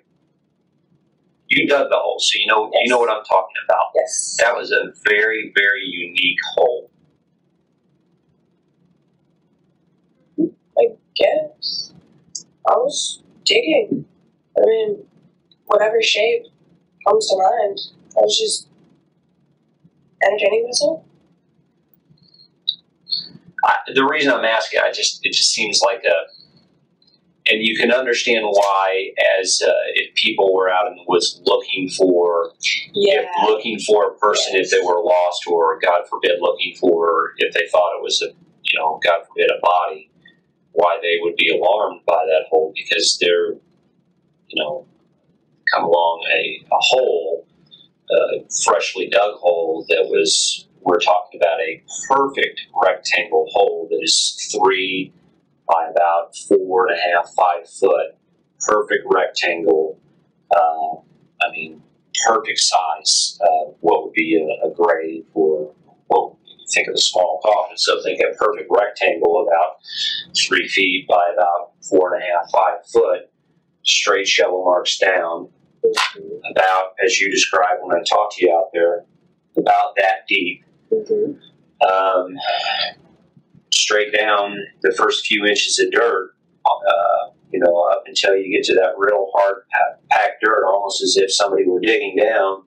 [1.53, 3.87] You dug the hole, so you know you know what I'm talking about.
[3.93, 4.37] Yes.
[4.39, 6.89] That was a very very unique hole.
[10.79, 11.93] I guess.
[12.65, 14.05] I was digging.
[14.57, 15.03] I mean,
[15.65, 16.43] whatever shape
[17.05, 17.79] comes to mind.
[18.17, 18.69] I was just
[20.23, 21.03] entertaining myself.
[23.65, 26.40] I, the reason I'm asking, I just it just seems like a,
[27.51, 29.09] and you can understand why,
[29.39, 32.53] as uh, if people were out in the woods looking for
[32.93, 33.21] Yeah.
[33.21, 37.53] if looking for a person if they were lost, or God forbid, looking for if
[37.53, 38.27] they thought it was a
[38.63, 40.09] you know God forbid a body,
[40.71, 44.85] why they would be alarmed by that hole because they're you know
[45.73, 47.47] come along a, a hole,
[48.11, 54.51] a freshly dug hole that was we're talking about a perfect rectangle hole that is
[54.51, 55.13] three
[55.71, 58.17] by about four and a half, five foot,
[58.59, 59.99] perfect rectangle.
[60.53, 60.97] Uh,
[61.41, 61.81] I mean,
[62.27, 63.39] perfect size.
[63.41, 65.73] Uh, what would be a, a grave or
[66.09, 67.77] well, you think of a small coffin.
[67.77, 69.77] So think of a perfect rectangle about
[70.35, 73.31] three feet by about four and a half, five foot,
[73.83, 75.49] straight shovel marks down,
[76.51, 79.05] about as you described when I talked to you out there,
[79.57, 80.65] about that deep.
[80.91, 82.35] Um,
[83.73, 88.65] straight down the first few inches of dirt, uh, you know, up until you get
[88.65, 89.63] to that real hard
[90.09, 92.63] packed dirt, almost as if somebody were digging down.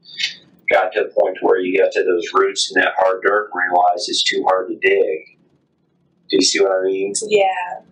[0.70, 3.72] Got to a point where you got to those roots in that hard dirt and
[3.72, 5.38] realized it's too hard to dig.
[6.30, 7.12] Do you see what I mean?
[7.28, 7.82] Yeah.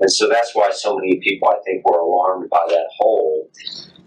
[0.00, 3.50] And so that's why so many people, I think, were alarmed by that hole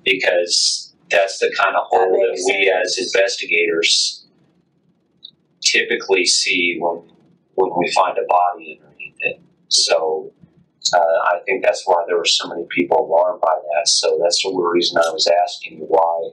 [0.03, 4.25] because that's the kind of hole that, makes we as investigators
[5.62, 7.03] typically see when
[7.58, 9.41] when we find a body underneath it.
[9.70, 10.32] So
[10.93, 13.88] uh, I think that's why there were so many people alarmed by that.
[13.88, 16.30] So that's the reason I was asking why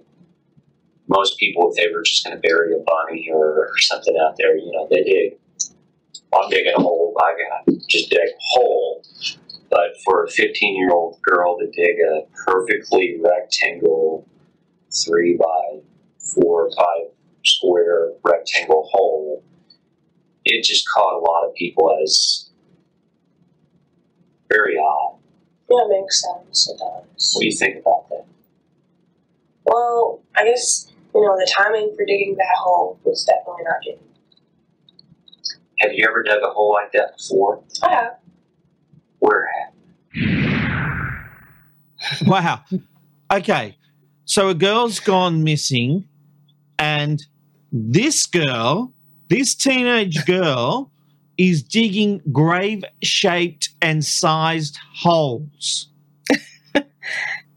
[1.09, 4.37] most people, if they were just going to bury a bunny or, or something out
[4.39, 5.39] there, you know, they dig.
[6.33, 7.17] I'm digging a hole.
[7.19, 7.35] I
[7.67, 9.03] got just dig a hole.
[9.71, 14.29] But for a 15 year old girl to dig a perfectly rectangle,
[15.05, 15.81] three by
[16.19, 17.13] four or five
[17.45, 19.43] square rectangle hole,
[20.45, 22.51] it just caught a lot of people as
[24.51, 25.17] very odd.
[25.71, 26.69] Yeah, it makes sense.
[26.69, 27.33] It does.
[27.35, 28.25] What do you think about that?
[29.65, 33.99] Well, I guess, you know, the timing for digging that hole was definitely not good.
[35.81, 37.63] Have you ever dug a hole like that before?
[37.83, 38.19] I have.
[39.19, 39.49] Where
[42.27, 42.61] Wow.
[43.33, 43.77] Okay.
[44.27, 46.09] So a girl's gone missing,
[46.79, 47.23] and
[47.73, 48.93] this girl,
[49.29, 50.91] this teenage girl,
[51.37, 55.89] is digging grave shaped and sized holes.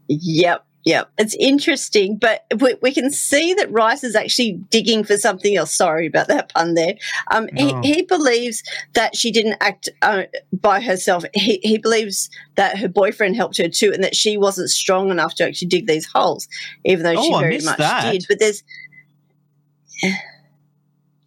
[0.08, 1.10] Yep, yep.
[1.18, 5.74] It's interesting, but we, we can see that Rice is actually digging for something else.
[5.74, 6.94] Sorry about that pun there.
[7.30, 7.80] Um, Oh.
[7.82, 8.62] he, he believes
[8.94, 11.24] that she didn't act uh, by herself.
[11.34, 15.34] He, he believes that her boyfriend helped her too, and that she wasn't strong enough
[15.36, 16.48] to actually dig these holes,
[16.84, 18.10] even though she Oh, I very much that.
[18.10, 18.24] did.
[18.28, 18.62] But there's.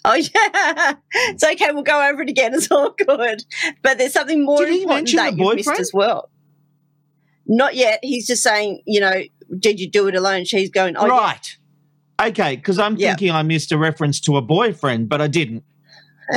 [0.04, 1.72] Oh yeah, it's okay.
[1.72, 2.54] We'll go over it again.
[2.54, 3.44] It's all good.
[3.84, 6.30] But there's something more Did important that you've missed as well.
[7.46, 8.00] Not yet.
[8.02, 9.22] He's just saying, you know,
[9.60, 10.46] did you do it alone?
[10.46, 11.12] She's going, oh, yeah.
[11.18, 11.58] right.
[12.22, 13.10] Okay, because I'm Yeah.
[13.10, 15.64] thinking I missed a reference to a boyfriend, but I didn't.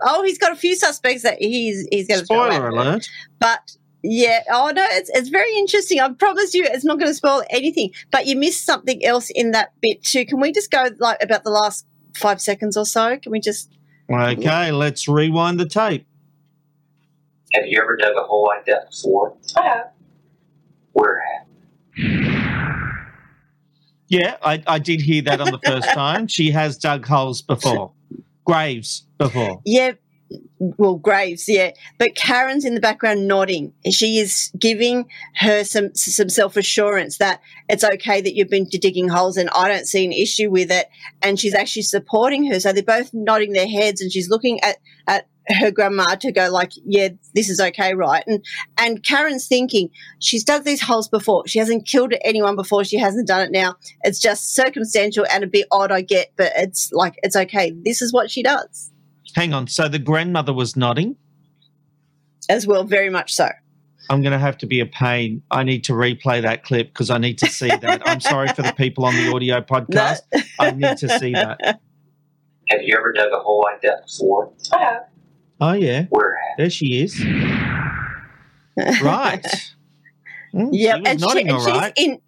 [0.00, 3.08] oh, he's got a few suspects that he's he's going to Spoiler alert.
[3.38, 6.00] But yeah, oh no, it's it's very interesting.
[6.00, 7.92] I promise you, it's not going to spoil anything.
[8.10, 10.26] But you missed something else in that bit too.
[10.26, 13.18] Can we just go like about the last five seconds or so?
[13.18, 13.70] Can we just?
[14.10, 16.06] Okay, let's rewind the tape.
[17.54, 19.36] Have you ever dug a hole like that before?
[19.56, 19.90] I have.
[20.92, 21.22] Where
[24.08, 26.26] Yeah, I, I did hear that on the first time.
[26.28, 27.92] She has dug holes before,
[28.44, 29.60] graves before.
[29.64, 29.92] Yeah.
[30.58, 33.72] Well, Graves, yeah, but Karen's in the background nodding.
[33.90, 35.06] She is giving
[35.36, 39.68] her some some self assurance that it's okay that you've been digging holes, and I
[39.68, 40.88] don't see an issue with it.
[41.22, 44.78] And she's actually supporting her, so they're both nodding their heads, and she's looking at
[45.06, 48.24] at her grandma to go like, yeah, this is okay, right?
[48.26, 48.44] And
[48.78, 51.46] and Karen's thinking she's dug these holes before.
[51.46, 52.84] She hasn't killed anyone before.
[52.84, 53.76] She hasn't done it now.
[54.02, 57.72] It's just circumstantial and a bit odd, I get, but it's like it's okay.
[57.84, 58.92] This is what she does
[59.34, 59.66] Hang on.
[59.66, 61.16] So the grandmother was nodding.
[62.48, 63.48] as well, very much so.
[64.10, 65.42] I'm going to have to be a pain.
[65.50, 68.06] I need to replay that clip because I need to see that.
[68.06, 70.20] I'm sorry for the people on the audio podcast.
[70.60, 71.80] I need to see that.
[72.70, 74.52] Have you ever dug a hole like that before?
[74.72, 75.02] I have.
[75.60, 76.04] Oh, yeah.
[76.10, 77.18] Where There she is.
[79.02, 79.44] Right.
[80.52, 81.92] Mm, Yep, She and, she, nodding and all she's right.
[81.96, 82.20] in,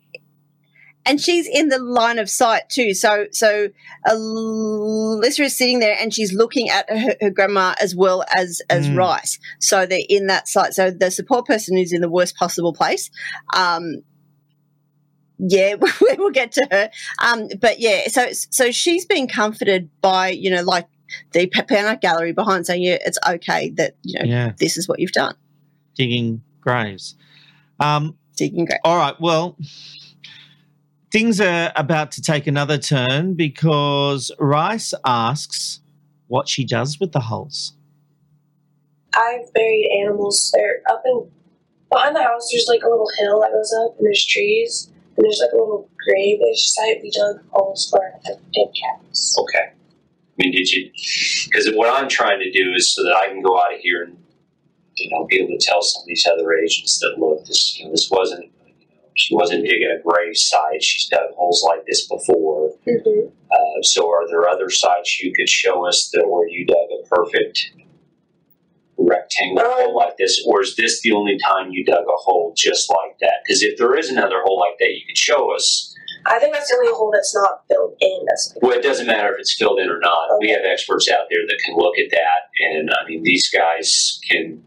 [1.07, 2.93] and she's in the line of sight too.
[2.95, 3.69] So, so
[4.07, 8.89] Alyssa is sitting there, and she's looking at her, her grandma as well as as
[8.89, 8.97] Mm.
[8.99, 9.39] Rice.
[9.61, 10.75] So they're in that sight.
[10.75, 13.11] So the support person is in the worst possible place.
[13.57, 14.03] Um,
[15.39, 16.91] yeah, we will get to her.
[17.23, 20.87] Um, but yeah, so so she's being comforted by you know like
[21.33, 24.53] the Peana Gallery behind saying yeah, it's okay that you know Yeah.
[24.59, 25.35] this is what you've done.
[25.95, 27.15] Digging graves.
[27.81, 28.81] Um, Digging graves.
[28.85, 29.15] all right.
[29.21, 29.57] Well,
[31.11, 35.81] things are about to take another turn because Rice asks
[36.29, 37.75] what she does with the holes.
[39.15, 40.53] I've buried animals.
[40.55, 41.31] They're up in
[41.91, 42.51] behind the house.
[42.53, 45.57] There's like a little hill that goes up, and there's trees, and there's like a
[45.57, 47.03] little grave-ish site.
[47.03, 49.39] We dug holes for the dead cats.
[49.39, 49.71] Okay.
[49.71, 50.91] I mean, did you?
[51.47, 54.03] Because what I'm trying to do is so that I can go out of here
[54.05, 54.19] and
[54.97, 57.87] you know be able to tell some of these other agents that look, this you
[57.87, 58.51] know this wasn't.
[59.17, 60.83] She wasn't digging a grave site.
[60.83, 62.73] She's dug holes like this before.
[62.87, 63.29] Mm-hmm.
[63.51, 67.09] Uh, so, are there other sites you could show us that where you dug a
[67.09, 67.71] perfect
[68.99, 72.53] rectangle Um, hole like this, or is this the only time you dug a hole
[72.57, 73.43] just like that?
[73.45, 75.95] Because if there is another hole like that, you could show us.
[76.27, 78.25] I think that's the only hole that's not filled in.
[78.27, 80.29] That's like Well, it doesn't matter if it's filled in or not.
[80.41, 84.19] We have experts out there that can look at that, and I mean, these guys
[84.29, 84.63] can.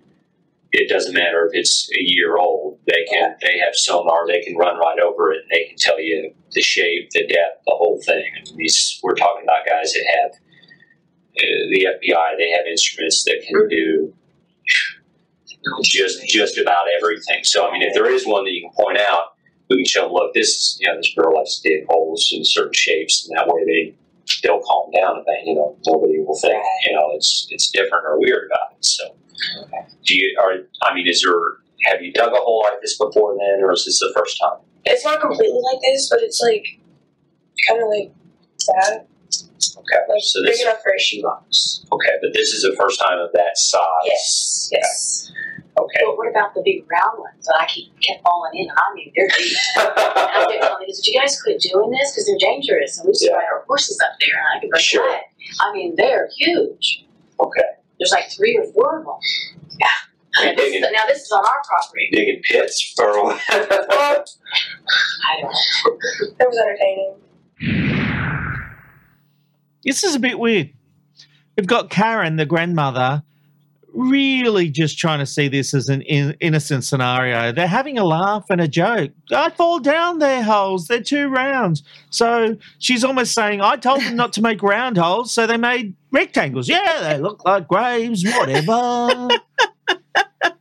[0.71, 2.68] It doesn't matter if it's a year old.
[2.89, 3.35] They can.
[3.41, 4.25] They have sonar.
[4.27, 5.43] They can run right over it.
[5.43, 8.25] and They can tell you the shape, the depth, the whole thing.
[8.35, 12.37] I mean, these we're talking about guys that have uh, the FBI.
[12.37, 14.13] They have instruments that can do
[15.83, 17.43] just just about everything.
[17.43, 19.33] So, I mean, if there is one that you can point out,
[19.69, 20.13] we can show them.
[20.13, 23.37] Look, this is you know this girl likes to dig holes in certain shapes, and
[23.37, 23.95] that way they
[24.41, 28.05] they'll calm down and they, you know nobody will think you know it's it's different
[28.05, 28.83] or weird about it.
[28.83, 29.15] So,
[30.05, 31.39] do you are I mean, is there
[31.83, 34.59] have you dug a hole like this before then, or is this the first time?
[34.85, 36.65] it's not completely like this, but it's like
[37.67, 38.11] kind of like
[38.67, 39.05] that.
[39.77, 41.85] Okay, Like so big this enough for a shoebox.
[41.91, 43.81] okay, but this is the first time of that size.
[44.05, 44.69] Yes.
[44.71, 45.31] Yes.
[45.77, 45.99] Okay.
[46.05, 48.69] But what about the big round ones that I keep kept falling in?
[48.69, 49.57] I mean, they're deep.
[49.77, 53.11] and I kept telling because you guys quit doing this because they're dangerous, and we
[53.11, 55.03] used to ride our horses up there, and I could break Sure.
[55.03, 55.19] sure.
[55.61, 57.05] I mean, they're huge.
[57.39, 57.61] Okay.
[57.99, 59.15] There's like three or four of them.
[59.79, 59.87] Yeah.
[60.39, 62.09] Are you And this is, now this is on our property.
[62.11, 63.09] Digging pits for
[63.49, 63.65] I
[65.41, 65.51] don't know.
[66.39, 67.15] It was entertaining.
[69.83, 70.71] This is a bit weird.
[71.57, 73.23] We've got Karen, the grandmother,
[73.93, 77.51] really just trying to see this as an in- innocent scenario.
[77.51, 79.11] They're having a laugh and a joke.
[79.31, 80.87] I fall down their holes.
[80.87, 81.83] They're two rounds.
[82.09, 85.95] So she's almost saying, I told them not to make round holes, so they made
[86.11, 86.69] rectangles.
[86.69, 89.29] Yeah, they look like graves, whatever.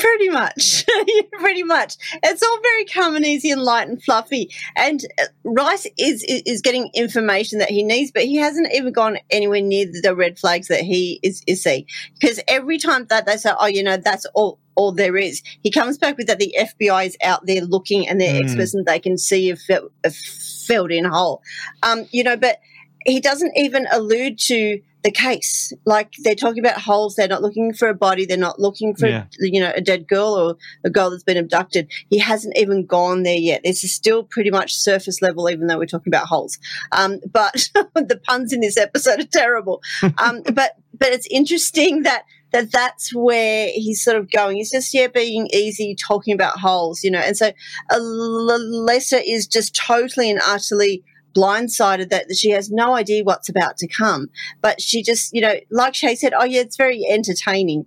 [0.00, 0.84] Pretty much.
[1.32, 1.96] Pretty much.
[2.22, 4.50] It's all very calm and easy and light and fluffy.
[4.76, 8.92] And uh, Rice is, is is getting information that he needs, but he hasn't even
[8.92, 11.86] gone anywhere near the red flags that he is, is seeing.
[12.18, 15.70] Because every time that they say, oh, you know, that's all all there is, he
[15.70, 18.44] comes back with that the FBI is out there looking and they're Mm.
[18.44, 19.56] experts and they can see a,
[20.04, 21.42] a filled in hole.
[21.82, 22.58] Um, you know, but
[23.06, 25.72] he doesn't even allude to the case.
[25.84, 27.14] Like they're talking about holes.
[27.14, 28.26] They're not looking for a body.
[28.26, 29.24] They're not looking for, Yeah.
[29.38, 31.90] you know, a dead girl or a girl that's been abducted.
[32.08, 33.62] He hasn't even gone there yet.
[33.64, 36.58] This is still pretty much surface level, even though we're talking about holes.
[36.92, 39.80] Um, but the puns in this episode are terrible.
[40.18, 44.56] Um, but, but it's interesting that, that that's where he's sort of going.
[44.56, 47.20] He's just, yeah, being easy, talking about holes, you know.
[47.20, 47.52] And so
[47.92, 53.88] Alyssa is just totally and utterly blindsided that she has no idea what's about to
[53.88, 54.28] come.
[54.60, 57.86] But she just, you know, like Shay said, oh yeah, it's very entertaining.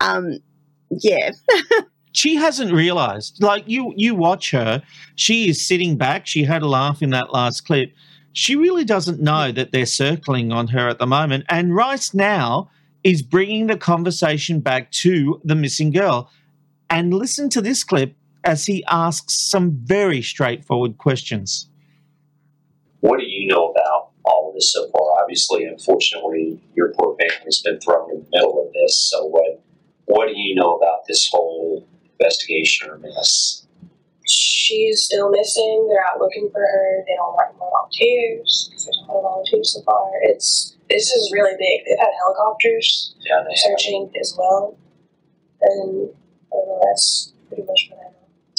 [0.00, 0.38] Um,
[0.90, 1.32] yeah.
[2.12, 3.42] she hasn't realized.
[3.42, 4.82] Like you, you watch her.
[5.14, 6.26] She is sitting back.
[6.26, 7.92] She had a laugh in that last clip.
[8.32, 11.44] She really doesn't know that they're circling on her at the moment.
[11.48, 12.70] And Rice now
[13.02, 16.30] is bringing the conversation back to the missing girl.
[16.90, 18.14] And listen to this clip
[18.44, 21.68] as he asks some very straightforward questions.
[23.00, 25.22] What do you know about all of this so far?
[25.22, 28.98] Obviously, unfortunately, your poor family's been thrown in the middle of this.
[29.10, 29.62] So, what
[30.06, 31.86] what do you know about this whole
[32.18, 33.66] investigation or mess?
[34.26, 35.88] She's still missing.
[35.88, 37.04] They're out looking for her.
[37.06, 40.10] They don't want more volunteers because there's no volunteers so far.
[40.22, 41.84] It's this is really big.
[41.86, 44.76] They've had helicopters Yeah, they searching as well,
[45.60, 46.10] and
[46.66, 48.15] know, that's pretty much what I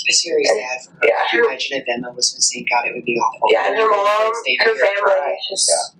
[0.08, 0.12] know.
[0.12, 0.98] It's very sad for her.
[1.04, 2.66] Yeah, Could you her- imagine if Emma was missing?
[2.70, 3.50] God, it would be awful.
[3.52, 5.36] Yeah, and her mom, her family, cry.
[5.50, 5.96] just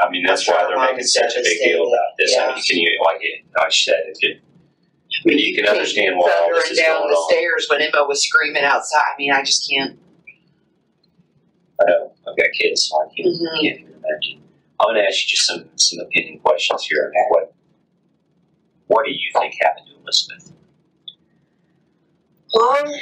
[0.00, 2.36] I mean, that's why they're making such a big deal about this.
[2.36, 3.44] I mean, can you like it?
[3.56, 6.78] Like I said, if you, I mean, you can understand why all this Thundering is
[6.78, 7.30] down going the on.
[7.30, 9.04] stairs when Emma was screaming outside.
[9.14, 9.98] I mean, I just can't.
[11.80, 13.60] I know I've got kids, so I can't, Mhm.
[13.62, 14.42] can't even imagine.
[14.80, 17.12] I'm going to ask you just some some opinion questions here.
[17.28, 17.52] What
[18.88, 20.52] What do you think happened to Elizabeth?
[22.54, 22.94] Well,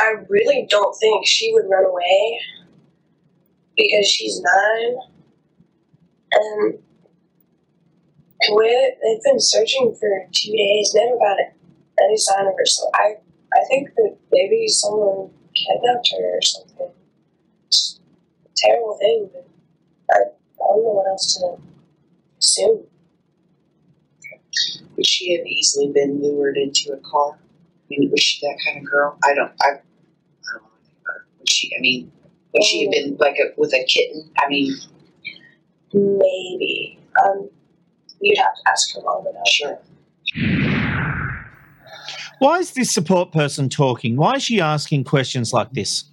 [0.00, 2.40] I really don't think she would run away
[3.76, 4.96] because she's nine,
[6.32, 6.78] and
[8.40, 11.38] the way that they've been searching for two days, never got
[12.04, 12.66] any sign of her.
[12.66, 13.16] So I,
[13.54, 16.90] I think that maybe someone kidnapped her or something.
[17.66, 18.00] It's
[18.46, 19.48] a terrible thing, but
[20.12, 21.56] I, I don't know what else to
[22.40, 22.84] assume.
[24.96, 27.38] Would she have easily been lured into a car?
[27.90, 29.18] I mean, was she that kind of girl?
[29.24, 29.52] I don't.
[29.62, 31.26] I, I don't know anything about her.
[31.38, 31.72] Would she?
[31.76, 32.12] I mean,
[32.52, 34.30] would she have been like a with a kitten?
[34.38, 34.74] I mean,
[35.92, 36.98] Maybe.
[37.24, 37.48] Um,
[38.20, 39.78] you'd have to ask her mom about sure.
[42.38, 44.16] Why is this support person talking?
[44.16, 46.04] Why is she asking questions like this?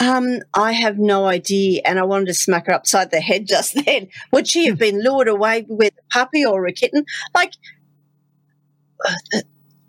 [0.00, 3.74] Um, I have no idea, and I wanted to smack her upside the head just
[3.86, 4.08] then.
[4.32, 7.04] Would she have been lured away with a puppy or a kitten?
[7.34, 7.52] Like,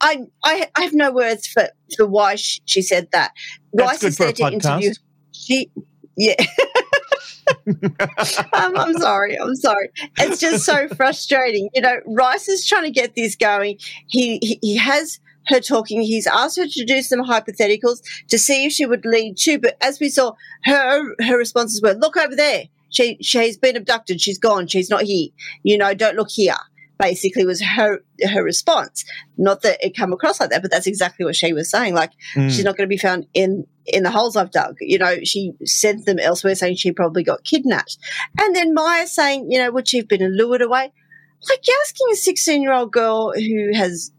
[0.01, 3.31] I, I, I have no words for, for why she, she said that.
[3.75, 4.93] Good is there to interview.
[5.31, 5.69] She,
[6.17, 6.35] yeah.
[7.67, 9.39] um, I'm sorry.
[9.39, 9.89] I'm sorry.
[10.19, 11.69] It's just so frustrating.
[11.73, 13.77] You know, Rice is trying to get this going.
[14.07, 16.01] He, he he has her talking.
[16.01, 19.59] He's asked her to do some hypotheticals to see if she would lead to.
[19.59, 20.33] But as we saw,
[20.65, 22.65] her her responses were, "Look over there.
[22.89, 24.21] She she's been abducted.
[24.21, 24.67] She's gone.
[24.67, 25.29] She's not here.
[25.63, 26.55] You know, don't look here."
[27.01, 27.99] Basically, was her
[28.31, 29.03] her response.
[29.37, 31.95] Not that it come across like that, but that's exactly what she was saying.
[31.95, 32.49] Like Mm.
[32.49, 34.75] she's not going to be found in in the holes I've dug.
[34.79, 37.97] You know, she sent them elsewhere, saying she probably got kidnapped.
[38.39, 40.91] And then Maya saying, you know, would she have been lured away?
[41.49, 44.11] Like you're asking a 16 year old girl who has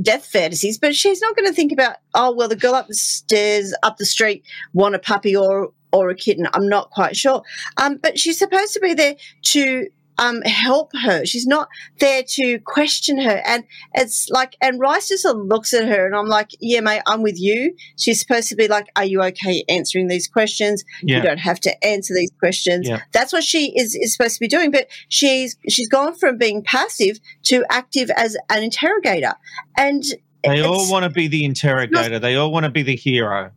[0.00, 2.94] death fantasies, but she's not going to think about, oh, well, the girl up the
[2.94, 6.46] stairs, up the street, want a puppy or or a kitten.
[6.54, 7.42] I'm not quite sure.
[7.76, 9.88] Um, but she's supposed to be there to
[10.20, 11.24] um, help her.
[11.24, 11.68] She's not
[11.98, 13.42] there to question her.
[13.46, 13.64] And
[13.94, 17.40] it's like, and Rice just looks at her and I'm like, yeah, mate, I'm with
[17.40, 17.74] you.
[17.98, 20.84] She's supposed to be like, are you okay answering these questions?
[21.02, 21.16] Yeah.
[21.16, 22.86] You don't have to answer these questions.
[22.86, 23.00] Yeah.
[23.12, 24.70] That's what she is, is supposed to be doing.
[24.70, 29.32] But she's, she's gone from being passive to active as an interrogator.
[29.76, 30.04] And
[30.44, 32.18] They all want to be the interrogator.
[32.18, 33.52] They all want to be the hero.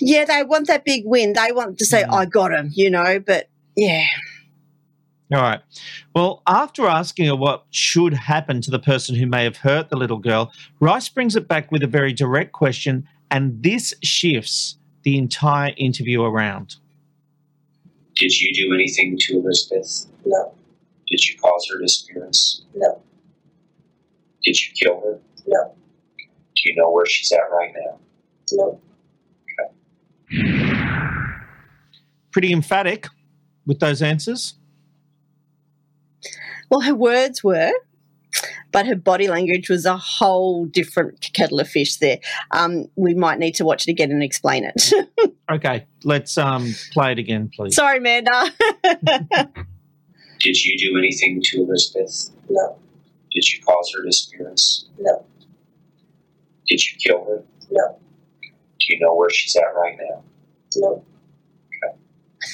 [0.00, 1.34] yeah, they want that big win.
[1.34, 2.14] They want to say, Mm.
[2.14, 4.06] I got him, you know, but yeah.
[5.32, 5.60] All right.
[6.14, 9.96] Well, after asking her what should happen to the person who may have hurt the
[9.96, 15.16] little girl, Rice brings it back with a very direct question, and this shifts the
[15.18, 16.76] entire interview around.
[18.16, 20.06] Did you do anything to Elizabeth?
[20.24, 20.54] No,
[21.08, 22.62] Did you cause her disappearance?
[22.74, 23.00] no,
[24.44, 25.18] Did you kill her?
[25.46, 25.74] no,
[26.18, 27.98] Do you know where she's at right now?
[28.52, 28.80] no.
[30.30, 30.50] Okay.
[32.30, 33.08] Pretty emphatic
[33.66, 34.54] with those answers.
[36.70, 37.72] Well, her words were,
[38.72, 42.18] but her body language was a whole different kettle of fish there.
[42.50, 44.92] Um, we might need to watch it again and explain it.
[45.52, 47.74] Okay, let's um play it again, please.
[47.76, 48.50] Sorry, Amanda.
[50.40, 52.30] Did you do anything to Elizabeth?
[52.48, 52.78] No,
[53.30, 54.86] Did you cause her disappearance?
[54.98, 55.24] no,
[56.66, 57.42] Did you kill her?
[57.70, 57.98] no,
[58.42, 60.22] Do you know where she's at right now?
[60.76, 61.04] no.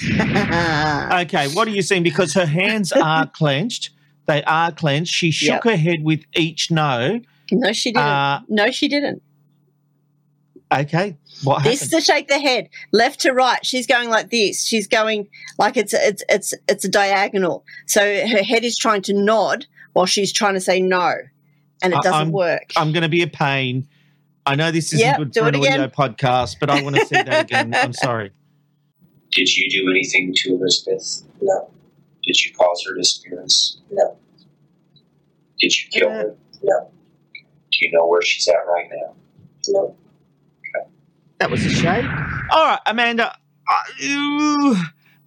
[1.23, 2.03] Okay, what are you seeing?
[2.03, 3.91] Because her hands are clenched.
[4.27, 5.13] They are clenched.
[5.13, 5.65] She shook Yep.
[5.65, 7.21] her head with each no.
[7.51, 8.07] no, she didn't.
[8.07, 9.23] Uh, no, she didn't.
[10.73, 11.99] Okay, what This happened?
[11.99, 13.65] is to shake the head, left to right.
[13.67, 14.65] She's going like this.
[14.65, 15.27] She's going
[15.59, 17.65] like it's it's it's it's a diagonal.
[17.87, 21.13] So her head is trying to nod while she's trying to say no,
[21.83, 22.71] and it I- doesn't I'm- work.
[22.77, 23.89] I'm going to be a pain.
[24.47, 27.17] I know this isn't Yep, good for an audio podcast, but I want to see
[27.17, 27.75] that again.
[27.75, 28.31] I'm sorry.
[29.33, 31.23] Did you do anything to Elizabeth?
[31.41, 31.71] No,
[32.25, 33.81] Did you cause her disappearance?
[33.91, 34.17] no,
[35.61, 36.37] Did you kill Uh, her?
[36.63, 36.91] no,
[37.73, 39.15] Do you know where she's at right now?
[39.69, 39.97] no.
[41.39, 42.07] That was a shame.
[42.51, 43.35] All right, Amanda.
[43.67, 44.77] Uh, ooh,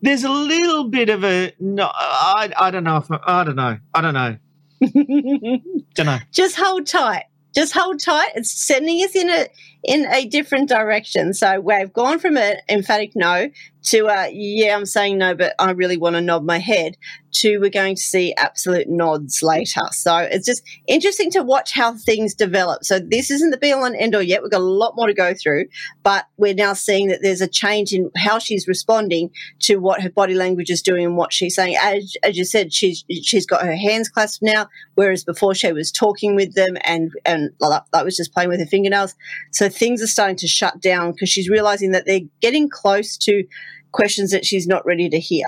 [0.04, 1.90] there's a little bit of a no.
[1.92, 3.80] I, I don't know if I don't know.
[3.96, 4.38] I don't know.
[5.96, 6.20] Don't know.
[6.32, 7.24] just hold tight.
[7.56, 8.30] Just hold tight.
[8.36, 9.48] It's sending us in a
[9.84, 11.34] in a different direction.
[11.34, 13.50] So we've gone from an emphatic no
[13.84, 16.98] to uh, yeah, I'm saying no, but I really want to nod my head.
[17.38, 19.82] To we're going to see absolute nods later.
[19.92, 22.84] So it's just interesting to watch how things develop.
[22.84, 24.44] So this isn't the be all and end all yet.
[24.44, 25.66] We've got a lot more to go through,
[26.04, 29.32] but we're now seeing that there's a change in how she's responding
[29.62, 31.76] to what her body language is doing and what she's saying.
[31.82, 35.92] As, as you said, she's she's got her hands clasped now, whereas before she was
[35.92, 39.16] talking with them and and that was just playing with her fingernails.
[39.52, 43.44] So things are starting to shut down because she's realizing that they're getting close to
[43.92, 45.46] questions that she's not ready to hear.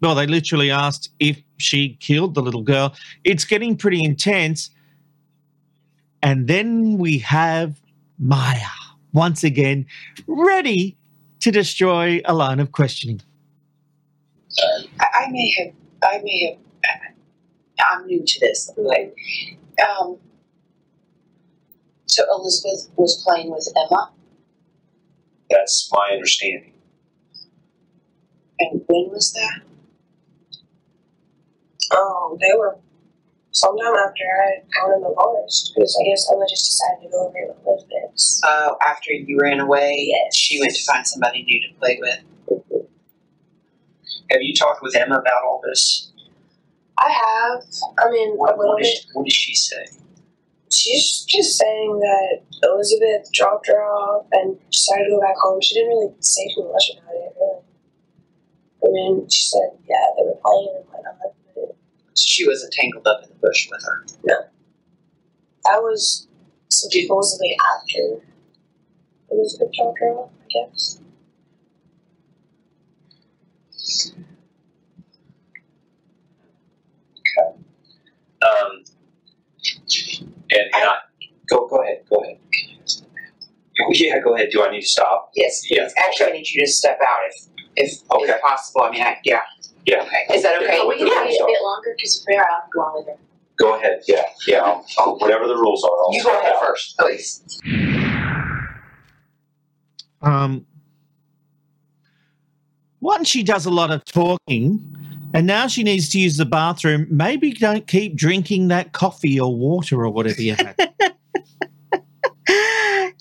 [0.00, 2.94] Well, they literally asked if she killed the little girl.
[3.24, 4.70] It's getting pretty intense.
[6.22, 7.80] And then we have
[8.18, 8.58] Maya
[9.12, 9.86] once again
[10.26, 10.96] ready
[11.40, 13.20] to destroy a line of questioning.
[15.00, 17.00] I, I may have, I may have,
[17.90, 18.70] I'm new to this.
[18.76, 19.16] Like,
[19.88, 20.18] um,
[22.08, 24.10] So Elizabeth was playing with Emma,
[25.50, 26.72] That's my understanding.
[28.60, 29.60] and when was that?
[31.96, 32.76] Um, they were
[33.50, 37.10] sometime after I had gone in the forest because I guess Emma just decided to
[37.10, 38.40] go over here with Elizabeth.
[38.44, 42.20] Uh, after you ran away, she went to find somebody new to play with.
[44.30, 46.10] Have you talked with Emma about all this?
[46.98, 47.62] I have.
[47.98, 48.98] I mean, a What, little what, bit.
[49.14, 49.86] what does she say?
[50.78, 55.60] She's just saying that Elizabeth dropped her off and decided to go back home.
[55.60, 57.62] She didn't really say too much about it, really.
[58.84, 61.16] I mean, she said, yeah, they were playing and whatnot.
[61.54, 61.76] But
[62.14, 64.06] So she wasn't tangled up in the bush with her.
[64.24, 64.36] No.
[65.64, 66.28] That was
[66.70, 68.22] supposedly after
[69.32, 71.00] Elizabeth dropped her off, I guess.
[78.40, 78.84] Um,
[80.50, 80.96] and, and I,
[81.48, 82.38] go go ahead, go ahead.
[83.92, 84.48] Yeah, go ahead.
[84.50, 85.30] Do I need to stop?
[85.36, 85.94] Yes, Yeah, please.
[85.98, 87.46] Actually, I need you to step out if,
[87.76, 88.32] if, Okay.
[88.32, 88.82] if possible.
[88.82, 89.38] I mean, I, yeah.
[89.86, 90.02] Yeah.
[90.02, 90.34] Okay.
[90.34, 90.78] Is that okay?
[90.78, 91.22] Yeah, we can Yeah.
[91.24, 93.14] wait a bit longer because we're out, I'm with her.
[93.60, 94.00] Go ahead.
[94.08, 94.62] Yeah, yeah.
[94.64, 96.60] I'll, I'll, whatever the rules are, I'll You go ahead out.
[96.66, 97.42] first, please.
[100.22, 100.66] Um,
[103.00, 104.80] once she does a lot of talking,
[105.34, 109.54] and now she needs to use the bathroom, maybe don't keep drinking that coffee or
[109.54, 110.76] water or whatever you had.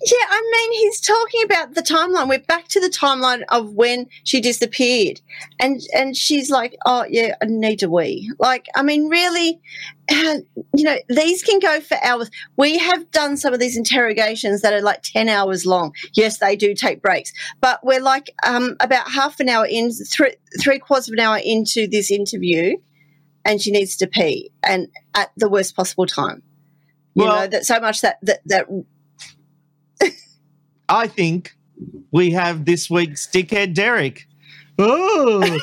[0.10, 2.30] Yeah, I mean, he's talking about the timeline.
[2.30, 5.20] We're back to the timeline of when she disappeared,
[5.60, 9.60] and and she's like, "Oh yeah, I need to wee." Like, I mean, really,
[10.10, 10.44] you
[10.76, 12.32] know, these can go for hours.
[12.56, 15.94] We have done some of these interrogations that are like ten hours long.
[16.14, 20.36] Yes, they do take breaks, but we're like um, about half an hour in, three
[20.62, 22.78] three quarters of an hour into this interview,
[23.44, 26.44] and she needs to pee, and at the worst possible time.
[27.14, 28.68] You Well- know that so much that that that
[30.90, 31.56] I think
[32.12, 34.28] we have this week's dickhead Derek.
[34.80, 35.42] Oh,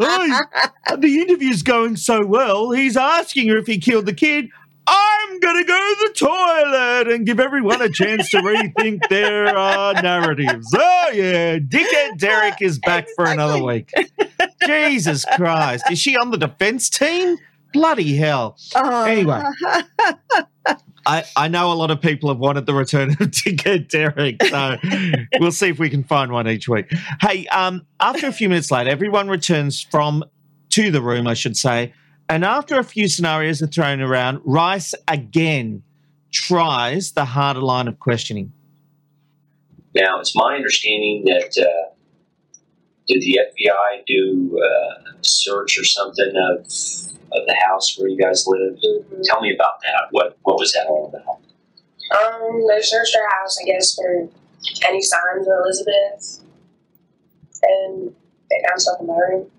[0.00, 2.70] oh, the interview's going so well.
[2.70, 4.50] He's asking her if he killed the kid.
[4.86, 9.56] I'm going to go to the toilet and give everyone a chance to rethink their
[9.56, 10.66] uh, narratives.
[10.76, 11.58] Oh, yeah.
[11.58, 13.92] Dickhead Derek is back for another week.
[14.66, 15.84] Jesus Christ.
[15.90, 17.38] Is she on the defense team?
[17.72, 18.58] Bloody hell.
[18.74, 19.04] Oh.
[19.04, 19.42] Anyway.
[21.06, 24.76] I, I know a lot of people have wanted the return of Dickhead Derek, so
[25.40, 26.92] we'll see if we can find one each week.
[27.20, 30.24] Hey, um, after a few minutes later, everyone returns from
[30.70, 31.92] to the room, I should say,
[32.28, 35.82] and after a few scenarios are thrown around, Rice again
[36.30, 38.52] tries the harder line of questioning.
[39.94, 41.91] Now, it's my understanding that uh,
[43.08, 46.66] did the FBI do a search or something of
[47.34, 48.84] of the house where you guys lived?
[49.24, 50.08] Tell me about that.
[50.10, 51.40] What what was that all about?
[52.12, 54.28] Um, they searched our house, I guess, for
[54.88, 56.44] any signs of Elizabeth,
[57.62, 58.14] and
[58.50, 59.50] they found stuff in my room,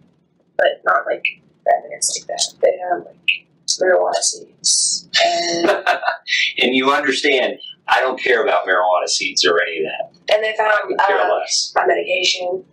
[0.57, 1.25] but not like
[1.67, 2.53] evidence like that.
[2.61, 3.47] They found like
[3.81, 5.69] marijuana seeds, and
[6.59, 10.35] and you understand, I don't care about marijuana seeds or any of that.
[10.35, 11.39] and they found uh,
[11.75, 12.63] my medication.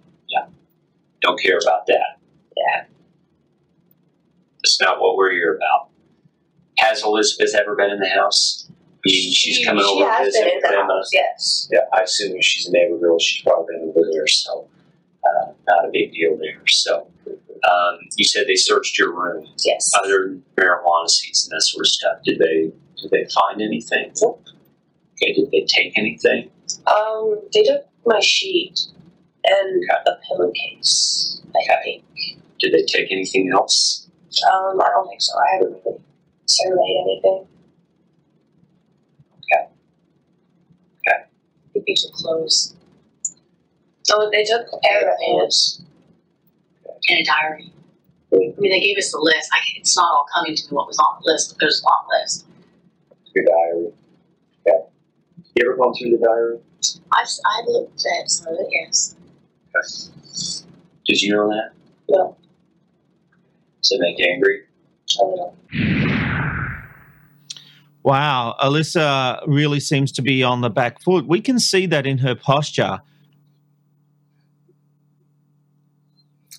[1.21, 2.19] Don't care about that.
[2.57, 2.85] Yeah,
[4.63, 5.89] That's not what we're here about.
[6.79, 8.67] Has Elizabeth ever been in the house?
[8.71, 8.73] I
[9.07, 10.87] mean, she's she, coming she over to visit been in the them.
[10.89, 11.09] house.
[11.13, 11.69] Yes.
[11.73, 14.69] Yeah, I assume if she's a neighbor girl, she's probably been over there, so
[15.25, 16.61] uh, not a big deal there.
[16.69, 19.91] So, um, you said they searched your room, Yes.
[20.03, 22.19] other marijuana seeds and that sort of stuff.
[22.25, 24.13] Did they did they find anything?
[24.23, 26.51] Okay, did they take anything?
[26.87, 28.81] Um, they took my sheet
[29.45, 31.41] and a pillowcase.
[31.55, 32.05] I think.
[32.59, 34.09] Did they take anything else?
[34.53, 35.33] Um, I don't think so.
[35.39, 36.01] I haven't really
[36.47, 37.47] surveyed anything.
[39.39, 39.73] Okay.
[41.09, 41.25] Okay.
[41.75, 42.77] The piece of clothes
[44.13, 45.83] Oh, they took pants.
[47.09, 47.73] and a diary.
[48.33, 49.49] I mean, they gave us the list.
[49.53, 51.89] I it's not all coming to me what was on the list, but there's a
[51.89, 52.47] long list.
[53.35, 53.93] Your diary.
[54.67, 54.87] Okay.
[55.55, 56.59] You ever gone through the diary?
[57.13, 59.17] I've, I've looked at some of it, yes.
[61.07, 61.71] Did you know that?
[62.09, 62.37] No.
[63.83, 64.61] Does it make you angry?
[65.21, 65.57] A little.
[68.03, 71.27] Wow, Alyssa really seems to be on the back foot.
[71.27, 73.01] We can see that in her posture.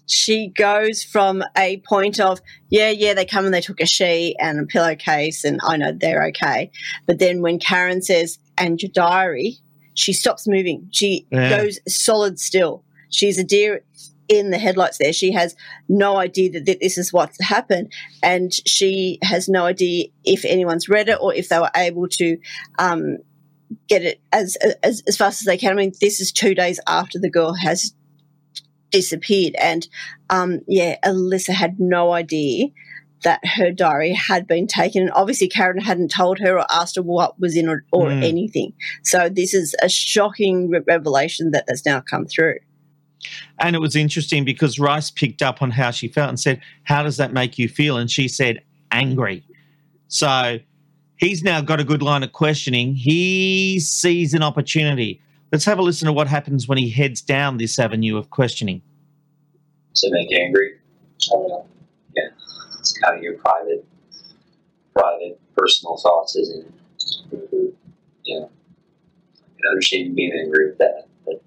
[0.07, 4.35] she goes from a point of yeah yeah they come and they took a sheet
[4.39, 6.69] and a pillowcase and i know they're okay
[7.07, 9.55] but then when karen says and your diary
[9.93, 11.57] she stops moving she Yeah.
[11.61, 13.83] goes solid still she's a deer
[14.27, 15.13] in the headlights there.
[15.13, 15.55] She has
[15.89, 17.91] no idea that, this is what's happened,
[18.23, 22.37] and she has no idea if anyone's read it or if they were able to
[22.79, 23.17] um,
[23.87, 25.71] get it as, as as fast as they can.
[25.73, 27.93] I mean, this is two days after the girl has
[28.89, 29.87] disappeared, and
[30.29, 32.67] um, yeah, Alyssa had no idea
[33.23, 35.03] that her diary had been taken.
[35.03, 38.23] And obviously, Karen hadn't told her or asked her what was in or, or Mm.
[38.23, 38.73] anything.
[39.03, 42.55] So this is a shocking re- revelation that has now come through.
[43.59, 47.03] And it was interesting because Rice picked up on how she felt and said, How
[47.03, 47.97] does that make you feel?
[47.97, 48.61] And she said,
[48.91, 49.43] Angry.
[50.07, 50.59] So
[51.17, 52.95] he's now got a good line of questioning.
[52.95, 55.21] He sees an opportunity.
[55.51, 58.81] Let's have a listen to what happens when he heads down this avenue of questioning.
[59.93, 60.79] Does it make you angry?
[61.33, 61.65] Oh,
[62.15, 62.29] yeah.
[62.79, 63.85] It's kind of your private,
[64.93, 66.65] private, personal thoughts, isn't
[67.31, 67.75] it?
[68.25, 68.45] Yeah.
[68.45, 71.41] I can understand being angry with that, but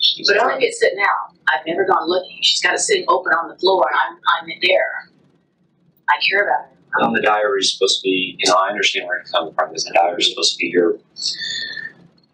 [0.00, 1.34] she's But only if it's sitting out.
[1.52, 2.38] I've never gone looking.
[2.42, 5.10] She's got it sitting open on the floor, and I'm I'm there.
[6.08, 7.04] I care about her.
[7.04, 9.68] Um, the diary is supposed to be, you know, I understand where you're coming from
[9.68, 11.00] because the diary is supposed to be your, you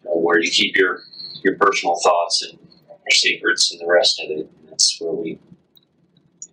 [0.04, 1.00] know, where you keep your
[1.42, 2.58] your personal thoughts and
[2.88, 4.38] your secrets and the rest of it.
[4.38, 5.38] And that's where we, you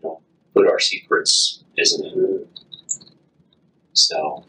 [0.04, 0.22] know,
[0.54, 2.48] put our secrets, isn't it?
[3.94, 4.44] So,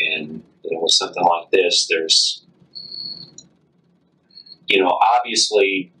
[0.00, 2.41] and you know, with something like this, there's,
[4.72, 5.92] you know, obviously,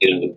[0.00, 0.36] you know,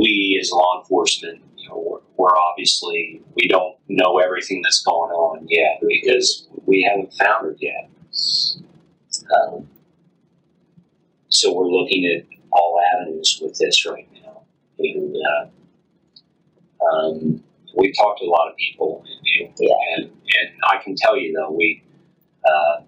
[0.00, 5.10] we as law enforcement, you know, we're, we're obviously we don't know everything that's going
[5.10, 7.90] on yet because we haven't found her yet.
[9.34, 9.68] Um,
[11.28, 14.42] so we're looking at all avenues with this right now,
[14.78, 17.44] and uh, um,
[17.76, 19.04] we've talked to a lot of people,
[19.40, 21.82] and, and, and I can tell you though we.
[22.48, 22.82] Uh,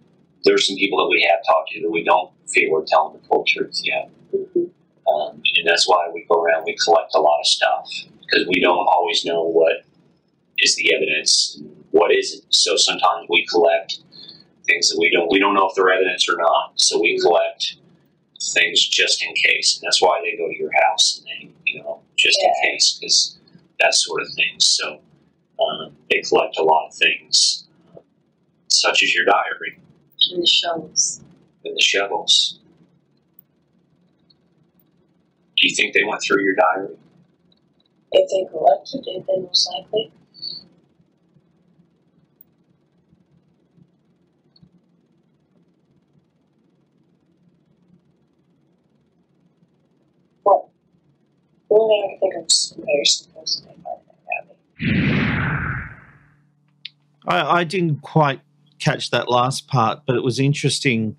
[0.44, 3.26] there's some people that we have talked to that we don't feel we're telling the
[3.26, 4.10] full truth yet.
[4.34, 7.88] Um, and that's why we go around, we collect a lot of stuff
[8.20, 9.84] because we don't always know what
[10.58, 12.44] is the evidence and what isn't.
[12.54, 13.98] So sometimes we collect
[14.66, 16.72] things that we don't we don't know if they're evidence or not.
[16.76, 17.76] So we collect
[18.54, 21.82] things just in case, and that's why they go to your house and they you
[21.82, 23.38] know just in case because
[23.80, 24.54] that sort of thing.
[24.58, 25.00] So
[25.60, 27.66] um, they collect a lot of things,
[28.68, 29.80] such as your diary
[30.28, 31.20] And the shovels.
[31.64, 32.60] and the shovels.
[35.56, 36.96] Do you think they went through your diary?
[38.12, 40.12] If they collected it, then most likely.
[50.42, 50.68] What?
[51.68, 54.10] The only thing I think of is comparison post they find that
[57.26, 58.40] I, I didn't quite
[58.80, 61.16] catch that last part, but it was interesting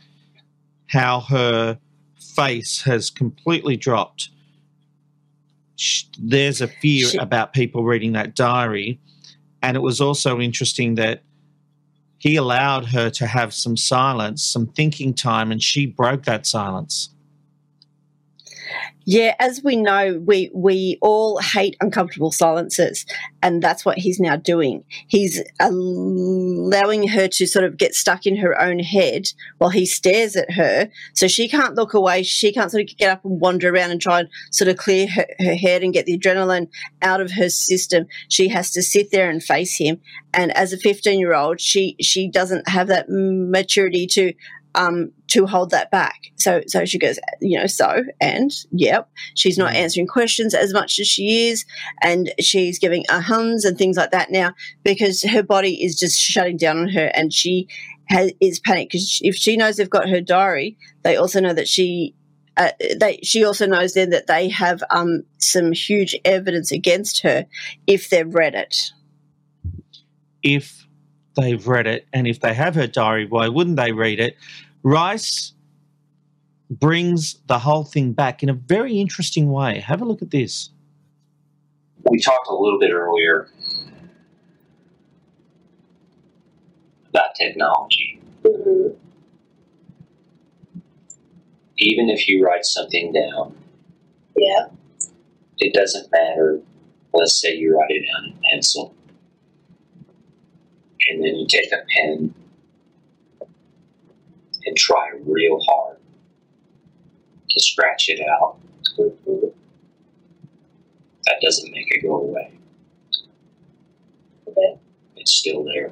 [0.88, 1.78] how her
[2.20, 4.30] face has completely dropped.
[6.20, 9.00] There's a fear She- about people reading that diary.
[9.64, 11.24] And it was also interesting that
[12.18, 17.11] he allowed her to have some silence, some thinking time, and she broke that silence.
[19.06, 23.06] Yeah, as we know, we we all hate uncomfortable silences,
[23.42, 24.84] and that's what he's now doing.
[25.08, 30.36] He's allowing her to sort of get stuck in her own head while he stares
[30.36, 32.22] at her, so she can't look away.
[32.22, 35.08] She can't sort of get up and wander around and try and sort of clear
[35.08, 36.70] her, her head and get the adrenaline
[37.02, 38.06] out of her system.
[38.30, 40.00] She has to sit there and face him.
[40.34, 44.34] And as a fifteen-year-old, she she doesn't have that maturity to
[44.76, 46.32] um, to hold that back.
[46.36, 51.00] So, so she goes, you know, so, and yep, she's not answering questions as much
[51.00, 51.66] as she is,
[52.02, 54.54] and she's giving ahums and things like that now
[54.84, 57.68] because her body is just shutting down on her, and she
[58.10, 61.68] has, is panicked because if she knows they've got her diary, they also know that
[61.68, 62.16] she.
[62.58, 67.46] Uh, they, she also knows then that they have um, some huge evidence against her
[67.88, 68.92] if they've read it.
[70.44, 70.86] if
[71.36, 74.36] they've read it and if they have her diary, why wouldn't they read it?
[74.84, 75.54] Rice
[76.70, 79.80] brings the whole thing back in a very interesting way.
[79.80, 80.70] Have a look at this.
[82.10, 83.50] We talked a little bit earlier
[87.10, 88.22] about technology.
[88.44, 88.96] Mm-hmm.
[91.78, 93.56] Even if you write something down,
[94.38, 94.68] Yeah.
[95.58, 96.62] it doesn't matter.
[97.14, 98.96] Let's say you write it down in pencil,
[101.10, 102.34] and then you take a pen
[104.66, 105.98] and try real hard
[107.50, 108.58] to scratch it out.
[108.98, 109.54] That
[111.42, 112.52] doesn't make it go away.
[114.48, 114.78] Okay.
[115.18, 115.92] It's still there.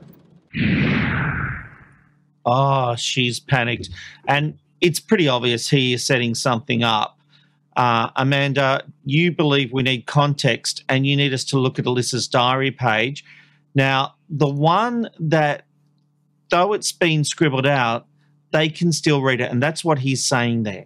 [2.45, 3.89] Oh, she's panicked.
[4.27, 7.19] And it's pretty obvious he is setting something up.
[7.79, 12.27] uh, Amanda, you believe we need context and you need us to look at Alyssa's
[12.27, 13.23] diary page.
[13.75, 15.65] Now, the one that,
[16.49, 18.07] though it's been scribbled out,
[18.51, 19.51] they can still read it.
[19.51, 20.85] And that's what he's saying there.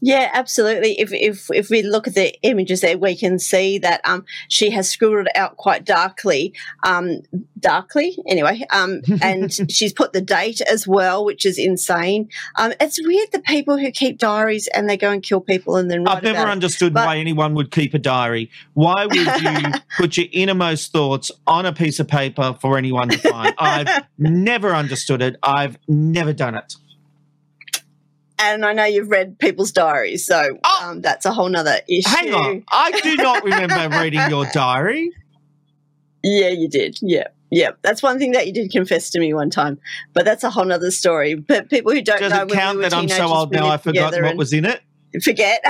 [0.00, 0.98] Yeah, absolutely.
[1.00, 4.70] If if if we look at the images there, we can see that um, she
[4.70, 7.20] has scribbled it out quite darkly, um,
[7.58, 12.28] darkly anyway, um, and she's put the date as well, which is insane.
[12.56, 15.90] Um, it's weird the people who keep diaries and they go and kill people and
[15.90, 18.50] then I've never understood but, why anyone would keep a diary.
[18.74, 23.18] Why would you put your innermost thoughts on a piece of paper for anyone to
[23.18, 23.54] find?
[23.58, 25.36] I've never understood it.
[25.42, 26.76] I've never done it
[28.38, 32.08] and I know you've read people's diaries, so oh, um, that's a whole nother issue.
[32.08, 35.10] Hang on, I do not remember reading your diary.
[36.22, 36.98] Yeah, you did.
[37.00, 37.70] Yeah, yeah.
[37.82, 39.78] That's one thing that you did confess to me one time,
[40.12, 41.34] but that's a whole nother story.
[41.34, 43.82] But people who don't Does know, it count we that I'm so old now I've
[43.82, 44.82] forgotten what was in it?
[45.22, 45.62] Forget.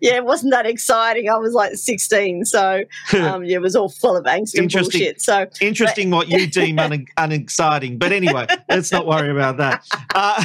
[0.00, 1.28] yeah, it wasn't that exciting.
[1.28, 2.82] I was like 16, so
[3.14, 5.20] um, yeah, it was all full of angst and bullshit.
[5.20, 9.86] So interesting but, what you deem un- unexciting, but anyway, let's not worry about that.
[10.14, 10.44] Uh,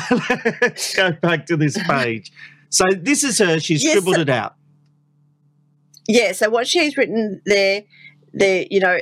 [0.61, 2.31] let's go back to this page.
[2.69, 3.59] So this is her.
[3.59, 4.55] She's yes, scribbled so, it out.
[6.07, 6.33] Yeah.
[6.33, 7.83] So what she's written there,
[8.33, 8.99] there, you know,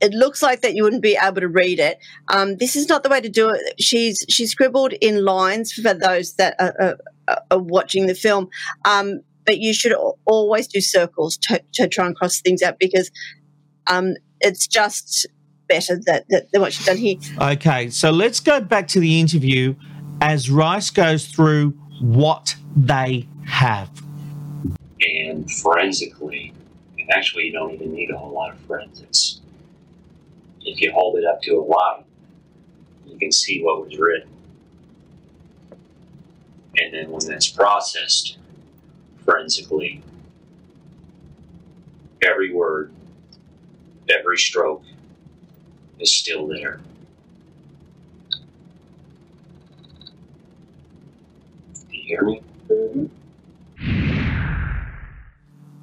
[0.00, 1.98] it looks like that you wouldn't be able to read it.
[2.28, 3.80] Um, this is not the way to do it.
[3.80, 8.48] She's she scribbled in lines for those that are, are, are watching the film.
[8.84, 9.94] Um, but you should
[10.24, 13.10] always do circles to, to try and cross things out because
[13.86, 15.26] um, it's just
[15.68, 17.16] better that, that, than what she's done here.
[17.40, 19.74] Okay, so let's go back to the interview
[20.20, 21.70] as Rice goes through
[22.00, 23.88] what they have.
[25.00, 26.52] And forensically,
[26.98, 29.35] and actually, you don't even need a whole lot of forensics
[30.66, 32.04] if you hold it up to a light,
[33.06, 34.28] you can see what was written.
[36.78, 38.38] And then when that's processed
[39.24, 40.02] forensically,
[42.22, 42.92] every word,
[44.10, 44.82] every stroke
[46.00, 46.80] is still there.
[51.90, 52.42] Do you hear me?
[52.68, 53.06] Mm-hmm.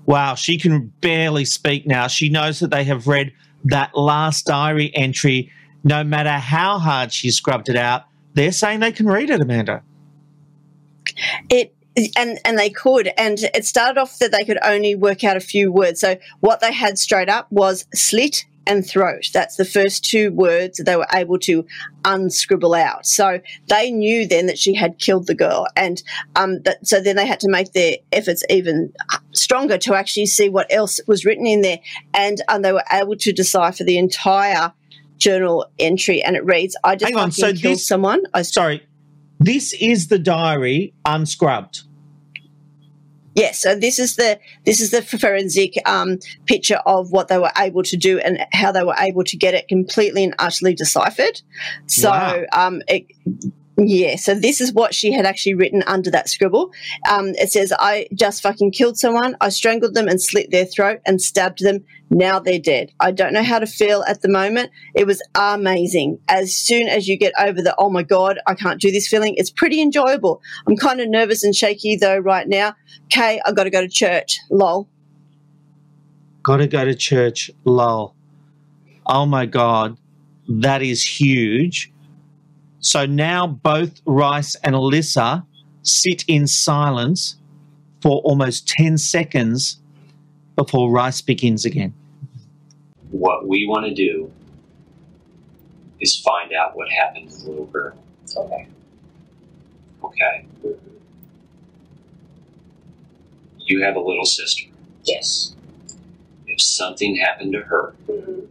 [0.05, 2.07] Wow, she can barely speak now.
[2.07, 3.31] She knows that they have read
[3.65, 5.51] that last diary entry,
[5.83, 8.03] no matter how hard she scrubbed it out,
[8.33, 9.83] they're saying they can read it, Amanda.
[11.49, 11.75] It
[12.15, 15.39] and and they could and it started off that they could only work out a
[15.39, 19.29] few words so what they had straight up was slit and throat.
[19.33, 21.65] That's the first two words that they were able to
[22.05, 23.05] unscribble out.
[23.05, 25.67] So they knew then that she had killed the girl.
[25.75, 26.01] And
[26.35, 28.93] um that, so then they had to make their efforts even
[29.33, 31.79] stronger to actually see what else was written in there.
[32.13, 34.73] And um, they were able to decipher the entire
[35.17, 38.23] journal entry and it reads i just Hang on, so killed this, someone.
[38.33, 38.85] I, sorry.
[39.39, 41.83] This is the diary unscrubbed.
[43.35, 47.51] Yes, so this is the this is the forensic um, picture of what they were
[47.57, 51.41] able to do and how they were able to get it completely and utterly deciphered.
[51.87, 52.43] So wow.
[52.53, 53.05] um, it,
[53.77, 56.71] yeah, so this is what she had actually written under that scribble.
[57.09, 59.35] Um, it says, I just fucking killed someone.
[59.41, 61.83] I strangled them and slit their throat and stabbed them.
[62.11, 62.91] Now they're dead.
[62.99, 64.69] I don't know how to feel at the moment.
[64.93, 66.19] It was amazing.
[66.27, 69.33] As soon as you get over the, oh my God, I can't do this feeling,
[69.37, 70.39] it's pretty enjoyable.
[70.67, 72.75] I'm kind of nervous and shaky though right now.
[73.05, 74.37] Okay, I've got to go to church.
[74.51, 74.87] Lol.
[76.43, 77.49] Got to go to church.
[77.63, 78.13] Lol.
[79.07, 79.97] Oh my God.
[80.47, 81.92] That is huge
[82.83, 85.45] so now both Rice and Alyssa
[85.83, 87.37] sit in silence
[88.01, 89.79] for almost 10 seconds
[90.57, 91.93] before Rice begins again.
[93.11, 94.29] What we want to do
[96.01, 97.97] is find out what happened to the little girl.
[98.35, 98.67] Okay.
[100.03, 100.45] Okay.
[103.59, 104.67] You have a little sister.
[105.05, 105.55] Yes.
[106.47, 108.41] If something happened to her, mm-hmm.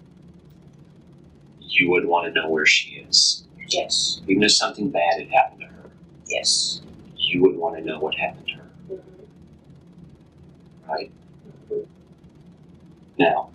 [1.60, 3.44] you would want to know where she is.
[3.68, 4.20] Yes.
[4.28, 5.90] Even if something bad had happened to her.
[6.26, 6.82] Yes.
[7.16, 8.70] You would want to know what happened to her.
[8.90, 10.90] Mm-hmm.
[10.90, 11.12] Right?
[11.70, 11.84] Mm-hmm.
[13.18, 13.50] Now,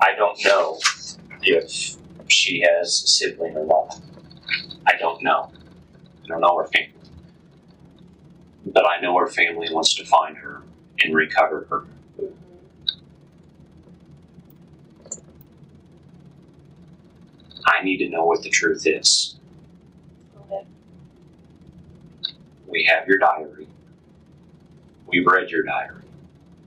[0.00, 0.78] I don't know
[1.42, 1.96] if
[2.28, 4.00] she has a sibling or not.
[4.86, 5.52] I don't know.
[6.24, 6.92] I don't know her family.
[8.66, 10.62] But I know her family wants to find her
[11.00, 11.86] and recover her.
[17.80, 19.36] I need to know what the truth is.
[20.42, 20.66] Okay.
[22.66, 23.66] We have your diary.
[25.06, 26.02] We've read your diary,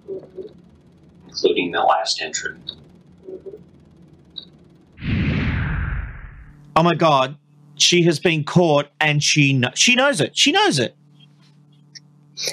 [0.10, 0.42] mm-hmm.
[1.28, 2.58] including the last entry.
[3.30, 3.50] Mm-hmm.
[6.76, 7.38] Oh my God.
[7.76, 10.36] she has been caught and she kn- she knows it.
[10.36, 10.96] She knows it.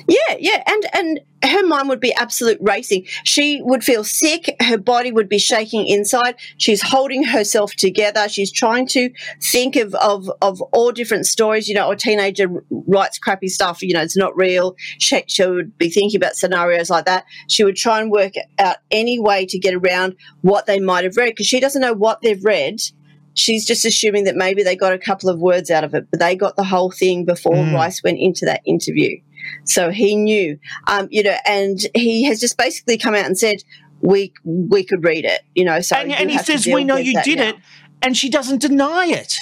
[0.07, 3.07] Yeah, yeah, and and her mind would be absolute racing.
[3.25, 4.55] She would feel sick.
[4.61, 6.37] Her body would be shaking inside.
[6.59, 8.29] She's holding herself together.
[8.29, 9.11] She's trying to
[9.43, 11.69] think of of, of all different stories.
[11.69, 13.83] You know, a teenager writes crappy stuff.
[13.83, 14.77] You know, it's not real.
[14.99, 17.25] She, she would be thinking about scenarios like that.
[17.49, 21.17] She would try and work out any way to get around what they might have
[21.17, 22.81] read because she doesn't know what they've read
[23.35, 26.21] she's just assuming that maybe they got a couple of words out of it, but
[26.21, 27.75] they got the whole thing before mm.
[27.75, 29.21] Rice went into that interview.
[29.65, 33.63] So he knew, um, you know, and he has just basically come out and said,
[34.01, 35.81] we we could read it, you know.
[35.81, 37.49] So and, and he says, we know you did now.
[37.51, 37.57] it,
[38.03, 39.39] and she doesn't deny it.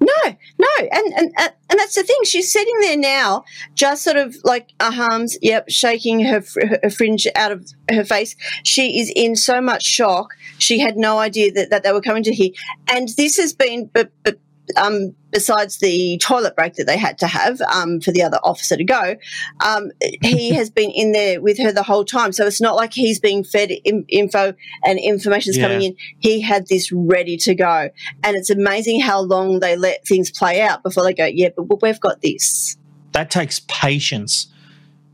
[0.00, 2.18] No, no, and and and that's the thing.
[2.24, 3.44] She's sitting there now,
[3.74, 6.42] just sort of like a arms, yep, shaking her,
[6.82, 8.36] her fringe out of her face.
[8.62, 10.34] She is in so much shock.
[10.58, 12.50] She had no idea that, that they were coming to here,
[12.88, 14.38] and this has been, but, but
[14.76, 18.76] um, besides the toilet break that they had to have um, for the other officer
[18.76, 19.16] to go,
[19.64, 19.90] um,
[20.22, 22.32] he has been in there with her the whole time.
[22.32, 24.54] So it's not like he's being fed in, info
[24.84, 25.68] and information is yeah.
[25.68, 25.96] coming in.
[26.18, 27.90] He had this ready to go.
[28.22, 31.82] And it's amazing how long they let things play out before they go, yeah, but
[31.82, 32.76] we've got this.
[33.12, 34.48] That takes patience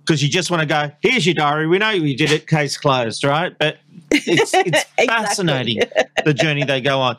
[0.06, 1.66] because you just want to go, here's your diary.
[1.66, 3.56] We know you did it, case closed, right?
[3.58, 3.78] But
[4.10, 5.80] it's, it's fascinating
[6.24, 7.18] the journey they go on.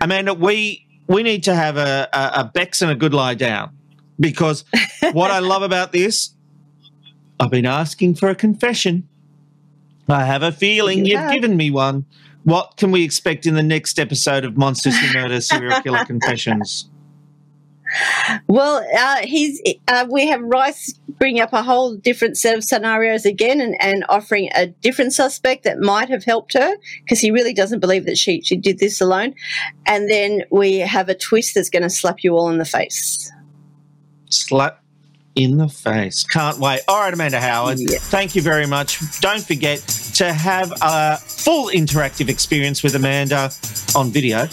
[0.00, 3.76] Amanda, we we need to have a, a, a Bex and a good lie down
[4.18, 4.64] because
[5.12, 6.34] what I love about this,
[7.40, 9.08] I've been asking for a confession.
[10.08, 12.04] I have a feeling you have given me one.
[12.44, 16.90] What can we expect in the next episode of Monsters Who Murder Serial Killer Confessions?
[18.46, 23.24] Well, uh, he's uh, we have Rice bring up a whole different set of scenarios
[23.24, 27.54] again, and, and offering a different suspect that might have helped her because he really
[27.54, 29.34] doesn't believe that she she did this alone.
[29.86, 33.30] And then we have a twist that's going to slap you all in the face.
[34.30, 34.80] Slap
[35.34, 36.24] in the face.
[36.24, 36.80] Can't wait.
[36.88, 37.98] All right, Amanda Howard, yeah.
[37.98, 39.20] thank you very much.
[39.20, 39.80] Don't forget
[40.14, 43.50] to have a full interactive experience with Amanda
[43.96, 44.46] on video